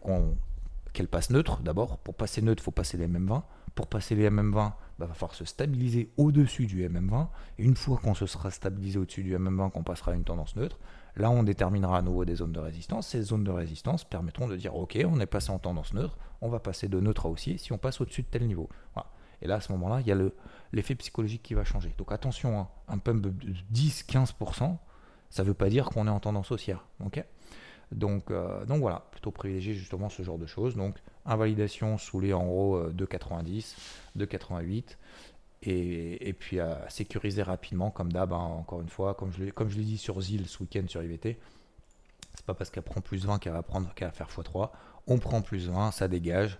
qu'elle 0.91 1.07
passe 1.07 1.29
neutre 1.29 1.61
d'abord. 1.61 1.97
Pour 1.99 2.15
passer 2.15 2.41
neutre, 2.41 2.61
il 2.61 2.65
faut 2.65 2.71
passer 2.71 2.97
les 2.97 3.07
MM20. 3.07 3.43
Pour 3.75 3.87
passer 3.87 4.15
les 4.15 4.29
MM20, 4.29 4.67
il 4.67 4.73
va 5.05 5.13
falloir 5.13 5.35
se 5.35 5.45
stabiliser 5.45 6.09
au-dessus 6.17 6.65
du 6.65 6.87
MM20. 6.87 7.27
Et 7.57 7.63
une 7.63 7.75
fois 7.75 7.97
qu'on 7.97 8.13
se 8.13 8.25
sera 8.25 8.51
stabilisé 8.51 8.99
au-dessus 8.99 9.23
du 9.23 9.35
MM20, 9.35 9.71
qu'on 9.71 9.83
passera 9.83 10.11
à 10.11 10.15
une 10.15 10.23
tendance 10.23 10.55
neutre, 10.55 10.79
là 11.15 11.31
on 11.31 11.43
déterminera 11.43 11.99
à 11.99 12.01
nouveau 12.01 12.25
des 12.25 12.35
zones 12.35 12.51
de 12.51 12.59
résistance. 12.59 13.07
Ces 13.07 13.21
zones 13.21 13.43
de 13.43 13.51
résistance 13.51 14.03
permettront 14.03 14.47
de 14.47 14.55
dire 14.55 14.75
ok, 14.75 14.99
on 15.05 15.19
est 15.19 15.25
passé 15.25 15.51
en 15.51 15.59
tendance 15.59 15.93
neutre, 15.93 16.17
on 16.41 16.49
va 16.49 16.59
passer 16.59 16.87
de 16.87 16.99
neutre 16.99 17.25
à 17.25 17.29
haussier 17.29 17.57
si 17.57 17.71
on 17.71 17.77
passe 17.77 18.01
au-dessus 18.01 18.23
de 18.23 18.27
tel 18.27 18.45
niveau. 18.47 18.69
Et 19.41 19.47
là, 19.47 19.55
à 19.55 19.61
ce 19.61 19.73
moment-là, 19.73 19.99
il 19.99 20.07
y 20.07 20.11
a 20.11 20.17
l'effet 20.71 20.95
psychologique 20.95 21.43
qui 21.43 21.53
va 21.53 21.65
changer. 21.65 21.93
Donc 21.97 22.13
attention, 22.13 22.59
hein, 22.59 22.69
un 22.87 22.97
pump 22.97 23.21
de 23.21 23.33
10-15%, 23.73 24.77
ça 25.29 25.43
ne 25.43 25.47
veut 25.47 25.53
pas 25.53 25.69
dire 25.69 25.89
qu'on 25.89 26.07
est 26.07 26.11
en 26.11 26.21
tendance 26.21 26.51
haussière. 26.51 26.85
donc, 27.91 28.31
euh, 28.31 28.65
donc 28.65 28.79
voilà, 28.79 29.05
plutôt 29.11 29.31
privilégier 29.31 29.73
justement 29.73 30.07
ce 30.09 30.23
genre 30.23 30.37
de 30.37 30.45
choses. 30.45 30.75
Donc 30.75 30.97
invalidation 31.25 31.97
sous 31.97 32.19
les 32.19 32.33
en 32.33 32.45
gros 32.45 32.89
2,90, 32.89 33.75
euh, 34.17 34.25
2,88. 34.25 34.97
Et, 35.65 36.27
et, 36.27 36.33
puis 36.33 36.59
à 36.59 36.89
sécuriser 36.89 37.41
rapidement, 37.41 37.89
comme 37.89 38.11
d'hab, 38.11 38.33
hein, 38.33 38.37
encore 38.37 38.81
une 38.81 38.89
fois, 38.89 39.13
comme 39.13 39.31
je, 39.31 39.45
comme 39.45 39.69
je 39.69 39.77
l'ai 39.77 39.85
dit 39.85 39.97
sur 39.97 40.19
ZIL 40.19 40.47
ce 40.47 40.61
week-end 40.61 40.83
sur 40.87 41.01
IVT, 41.01 41.39
c'est 42.33 42.45
pas 42.45 42.53
parce 42.53 42.69
qu'elle 42.69 42.83
prend 42.83 42.99
plus 42.99 43.25
20 43.25 43.39
qu'elle 43.39 43.53
va, 43.53 43.63
prendre, 43.63 43.93
qu'elle 43.93 44.09
va 44.09 44.13
faire 44.13 44.27
x3. 44.27 44.71
On 45.07 45.19
prend 45.19 45.41
plus 45.41 45.69
20, 45.69 45.91
ça 45.91 46.07
dégage. 46.09 46.59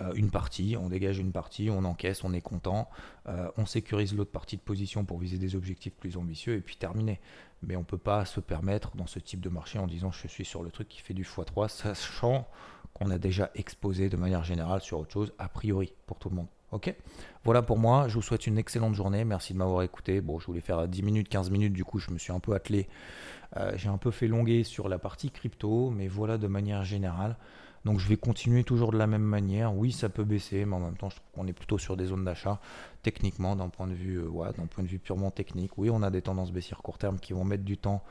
Euh, 0.00 0.12
une 0.14 0.30
partie, 0.30 0.76
on 0.78 0.88
dégage 0.88 1.18
une 1.18 1.32
partie, 1.32 1.68
on 1.70 1.84
encaisse, 1.84 2.24
on 2.24 2.32
est 2.32 2.40
content, 2.40 2.88
euh, 3.28 3.50
on 3.58 3.66
sécurise 3.66 4.14
l'autre 4.14 4.30
partie 4.30 4.56
de 4.56 4.62
position 4.62 5.04
pour 5.04 5.18
viser 5.18 5.36
des 5.36 5.54
objectifs 5.54 5.94
plus 5.94 6.16
ambitieux 6.16 6.54
et 6.54 6.60
puis 6.60 6.76
terminer. 6.76 7.20
Mais 7.62 7.76
on 7.76 7.80
ne 7.80 7.84
peut 7.84 7.98
pas 7.98 8.24
se 8.24 8.40
permettre 8.40 8.96
dans 8.96 9.06
ce 9.06 9.18
type 9.18 9.40
de 9.40 9.50
marché 9.50 9.78
en 9.78 9.86
disant 9.86 10.10
je 10.10 10.26
suis 10.28 10.44
sur 10.46 10.62
le 10.62 10.70
truc 10.70 10.88
qui 10.88 11.00
fait 11.00 11.14
du 11.14 11.24
x3, 11.24 11.68
sachant 11.68 12.48
qu'on 12.94 13.10
a 13.10 13.18
déjà 13.18 13.50
exposé 13.54 14.08
de 14.08 14.16
manière 14.16 14.44
générale 14.44 14.80
sur 14.80 14.98
autre 15.00 15.12
chose, 15.12 15.32
a 15.38 15.48
priori, 15.48 15.92
pour 16.06 16.18
tout 16.18 16.28
le 16.28 16.36
monde. 16.36 16.48
Ok? 16.72 16.94
Voilà 17.44 17.60
pour 17.60 17.78
moi, 17.78 18.08
je 18.08 18.14
vous 18.14 18.22
souhaite 18.22 18.46
une 18.46 18.56
excellente 18.56 18.94
journée, 18.94 19.24
merci 19.24 19.52
de 19.52 19.58
m'avoir 19.58 19.82
écouté. 19.82 20.20
Bon, 20.20 20.38
je 20.38 20.46
voulais 20.46 20.60
faire 20.60 20.88
10 20.88 21.02
minutes, 21.02 21.28
15 21.28 21.50
minutes, 21.50 21.74
du 21.74 21.84
coup 21.84 21.98
je 21.98 22.10
me 22.10 22.18
suis 22.18 22.32
un 22.32 22.40
peu 22.40 22.54
attelé, 22.54 22.88
euh, 23.58 23.72
j'ai 23.76 23.90
un 23.90 23.98
peu 23.98 24.10
fait 24.10 24.26
longuer 24.26 24.64
sur 24.64 24.88
la 24.88 24.98
partie 24.98 25.30
crypto, 25.30 25.90
mais 25.90 26.08
voilà 26.08 26.38
de 26.38 26.46
manière 26.46 26.82
générale. 26.82 27.36
Donc 27.84 27.98
je 27.98 28.08
vais 28.08 28.16
continuer 28.16 28.64
toujours 28.64 28.92
de 28.92 28.98
la 28.98 29.06
même 29.06 29.22
manière. 29.22 29.74
Oui, 29.74 29.92
ça 29.92 30.08
peut 30.08 30.24
baisser, 30.24 30.64
mais 30.64 30.76
en 30.76 30.80
même 30.80 30.96
temps, 30.96 31.10
je 31.10 31.16
trouve 31.16 31.30
qu'on 31.34 31.46
est 31.46 31.52
plutôt 31.52 31.78
sur 31.78 31.96
des 31.96 32.06
zones 32.06 32.24
d'achat. 32.24 32.60
Techniquement, 33.02 33.56
d'un 33.56 33.68
point 33.68 33.88
de 33.88 33.94
vue, 33.94 34.18
euh, 34.18 34.52
point 34.70 34.84
de 34.84 34.88
vue 34.88 34.98
purement 34.98 35.30
technique, 35.30 35.76
oui, 35.76 35.90
on 35.90 36.02
a 36.02 36.10
des 36.10 36.22
tendances 36.22 36.52
baissières 36.52 36.82
court 36.82 36.98
terme 36.98 37.18
qui 37.18 37.32
vont 37.32 37.44
mettre 37.44 37.64
du 37.64 37.76
temps 37.76 38.02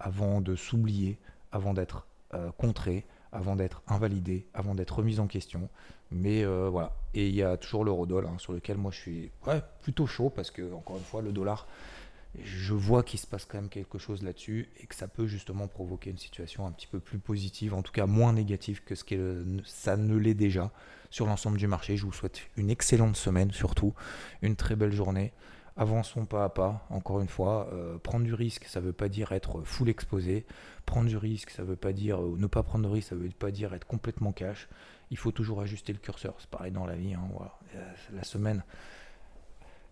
avant 0.00 0.40
de 0.40 0.56
s'oublier, 0.56 1.18
avant 1.52 1.74
d'être 1.74 2.06
euh, 2.34 2.50
contrées, 2.56 3.06
avant 3.32 3.56
d'être 3.56 3.82
invalidées, 3.86 4.46
avant 4.54 4.74
d'être 4.74 4.96
remises 4.96 5.20
en 5.20 5.26
question. 5.26 5.68
Mais 6.10 6.44
euh, 6.44 6.68
voilà. 6.70 6.96
Et 7.14 7.28
il 7.28 7.34
y 7.34 7.42
a 7.42 7.56
toujours 7.56 7.84
l'eurodoll 7.84 8.26
hein, 8.26 8.36
sur 8.38 8.52
lequel 8.52 8.78
moi 8.78 8.90
je 8.90 8.98
suis 8.98 9.30
plutôt 9.82 10.06
chaud 10.06 10.30
parce 10.30 10.50
que, 10.50 10.72
encore 10.72 10.96
une 10.96 11.04
fois, 11.04 11.22
le 11.22 11.32
dollar 11.32 11.66
je 12.42 12.74
vois 12.74 13.02
qu'il 13.02 13.18
se 13.18 13.26
passe 13.26 13.44
quand 13.44 13.58
même 13.58 13.68
quelque 13.68 13.98
chose 13.98 14.22
là-dessus 14.22 14.68
et 14.80 14.86
que 14.86 14.94
ça 14.94 15.08
peut 15.08 15.26
justement 15.26 15.66
provoquer 15.66 16.10
une 16.10 16.18
situation 16.18 16.66
un 16.66 16.72
petit 16.72 16.86
peu 16.86 17.00
plus 17.00 17.18
positive, 17.18 17.74
en 17.74 17.82
tout 17.82 17.92
cas 17.92 18.06
moins 18.06 18.32
négative 18.32 18.82
que 18.84 18.94
ce 18.94 19.04
que 19.04 19.44
ça 19.64 19.96
ne 19.96 20.16
l'est 20.16 20.34
déjà 20.34 20.70
sur 21.10 21.26
l'ensemble 21.26 21.58
du 21.58 21.66
marché. 21.66 21.96
Je 21.96 22.04
vous 22.04 22.12
souhaite 22.12 22.40
une 22.56 22.70
excellente 22.70 23.16
semaine 23.16 23.50
surtout, 23.50 23.94
une 24.42 24.56
très 24.56 24.76
belle 24.76 24.92
journée. 24.92 25.32
Avançons 25.80 26.26
pas 26.26 26.44
à 26.44 26.48
pas, 26.48 26.84
encore 26.90 27.20
une 27.20 27.28
fois. 27.28 27.70
Euh, 27.72 27.98
prendre 27.98 28.24
du 28.24 28.34
risque, 28.34 28.64
ça 28.64 28.80
ne 28.80 28.86
veut 28.86 28.92
pas 28.92 29.08
dire 29.08 29.30
être 29.30 29.62
full 29.62 29.88
exposé. 29.88 30.44
Prendre 30.86 31.08
du 31.08 31.16
risque, 31.16 31.50
ça 31.50 31.62
ne 31.62 31.68
veut 31.68 31.76
pas 31.76 31.92
dire 31.92 32.20
euh, 32.20 32.34
ne 32.36 32.48
pas 32.48 32.64
prendre 32.64 32.88
de 32.88 32.92
risque, 32.92 33.10
ça 33.10 33.14
ne 33.14 33.20
veut 33.20 33.30
pas 33.30 33.52
dire 33.52 33.72
être 33.74 33.86
complètement 33.86 34.32
cash. 34.32 34.68
Il 35.12 35.16
faut 35.16 35.30
toujours 35.30 35.60
ajuster 35.60 35.92
le 35.92 36.00
curseur. 36.00 36.34
C'est 36.38 36.50
pareil 36.50 36.72
dans 36.72 36.84
la 36.84 36.96
vie. 36.96 37.14
Hein, 37.14 37.28
La 38.12 38.24
semaine, 38.24 38.64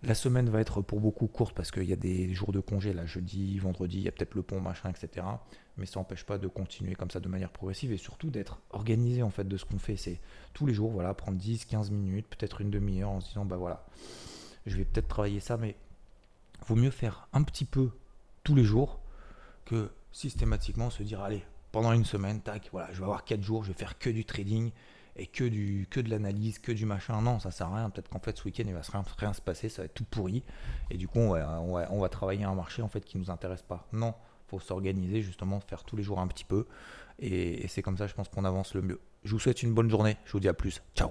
la 0.02 0.14
semaine 0.14 0.50
va 0.50 0.60
être 0.60 0.82
pour 0.82 1.00
beaucoup 1.00 1.28
courte 1.28 1.54
parce 1.54 1.70
qu'il 1.70 1.84
y 1.84 1.92
a 1.92 1.96
des 1.96 2.34
jours 2.34 2.52
de 2.52 2.60
congé, 2.60 2.92
là, 2.92 3.06
jeudi, 3.06 3.56
vendredi, 3.58 3.98
il 3.98 4.02
y 4.02 4.08
a 4.08 4.12
peut-être 4.12 4.34
le 4.34 4.42
pont, 4.42 4.60
machin, 4.60 4.90
etc. 4.90 5.24
Mais 5.76 5.86
ça 5.86 6.00
n'empêche 6.00 6.24
pas 6.24 6.38
de 6.38 6.48
continuer 6.48 6.96
comme 6.96 7.10
ça 7.12 7.20
de 7.20 7.28
manière 7.28 7.50
progressive 7.50 7.92
et 7.92 7.96
surtout 7.96 8.30
d'être 8.30 8.60
organisé 8.70 9.22
en 9.22 9.30
fait 9.30 9.46
de 9.46 9.56
ce 9.56 9.64
qu'on 9.64 9.78
fait. 9.78 9.96
C'est 9.96 10.20
tous 10.52 10.66
les 10.66 10.74
jours, 10.74 10.90
voilà, 10.90 11.14
prendre 11.14 11.38
10, 11.38 11.64
15 11.64 11.90
minutes, 11.92 12.26
peut-être 12.26 12.60
une 12.60 12.70
demi-heure 12.70 13.10
en 13.10 13.20
se 13.20 13.28
disant, 13.28 13.44
bah 13.44 13.56
voilà, 13.56 13.86
je 14.66 14.76
vais 14.76 14.84
peut-être 14.84 15.08
travailler 15.08 15.40
ça, 15.40 15.56
mais 15.56 15.76
vaut 16.66 16.76
mieux 16.76 16.90
faire 16.90 17.28
un 17.32 17.42
petit 17.42 17.64
peu 17.64 17.90
tous 18.44 18.54
les 18.54 18.64
jours 18.64 19.00
que 19.64 19.90
systématiquement 20.12 20.90
se 20.90 21.02
dire, 21.02 21.20
allez, 21.20 21.44
pendant 21.72 21.92
une 21.92 22.04
semaine, 22.04 22.40
tac, 22.40 22.68
voilà, 22.72 22.88
je 22.92 22.98
vais 22.98 23.04
avoir 23.04 23.24
4 23.24 23.42
jours, 23.42 23.64
je 23.64 23.68
vais 23.68 23.78
faire 23.78 23.98
que 23.98 24.08
du 24.08 24.24
trading 24.24 24.70
et 25.16 25.26
que, 25.26 25.44
du, 25.44 25.86
de 25.94 26.10
l'analyse, 26.10 26.58
que 26.58 26.72
du 26.72 26.86
machin. 26.86 27.20
Non, 27.22 27.38
ça 27.38 27.50
sert 27.50 27.68
à 27.68 27.76
rien. 27.76 27.90
Peut-être 27.90 28.08
qu'en 28.08 28.18
fait, 28.18 28.36
ce 28.36 28.44
week-end, 28.44 28.64
il 28.66 28.74
va 28.74 28.80
rien, 28.80 29.04
rien, 29.18 29.32
se 29.32 29.40
passer, 29.40 29.68
ça 29.68 29.82
va 29.82 29.86
être 29.86 29.94
tout 29.94 30.04
pourri. 30.04 30.42
Et 30.90 30.96
du 30.96 31.08
coup, 31.08 31.18
on 31.18 32.00
va, 32.00 32.08
travailler 32.08 32.44
un 32.44 32.54
marché 32.54 32.82
en 32.82 32.88
fait 32.88 33.04
qui 33.04 33.18
nous 33.18 33.30
intéresse 33.30 33.62
pas. 33.62 33.86
Non, 33.92 34.14
faut 34.48 34.60
s'organiser, 34.60 35.22
justement, 35.22 35.60
faire 35.60 35.84
tous 35.84 35.96
les 35.96 36.02
jours 36.02 36.20
un 36.20 36.26
petit 36.26 36.44
peu. 36.44 36.66
Et, 37.18 37.64
et 37.64 37.68
c'est 37.68 37.82
comme 37.82 37.96
ça, 37.96 38.06
je 38.06 38.14
pense 38.14 38.28
qu'on 38.28 38.44
avance 38.44 38.74
le 38.74 38.82
mieux. 38.82 39.00
Je 39.24 39.32
vous 39.32 39.40
souhaite 39.40 39.62
une 39.62 39.74
bonne 39.74 39.90
journée. 39.90 40.16
Je 40.24 40.32
vous 40.32 40.40
dis 40.40 40.48
à 40.48 40.54
plus. 40.54 40.82
Ciao. 40.94 41.10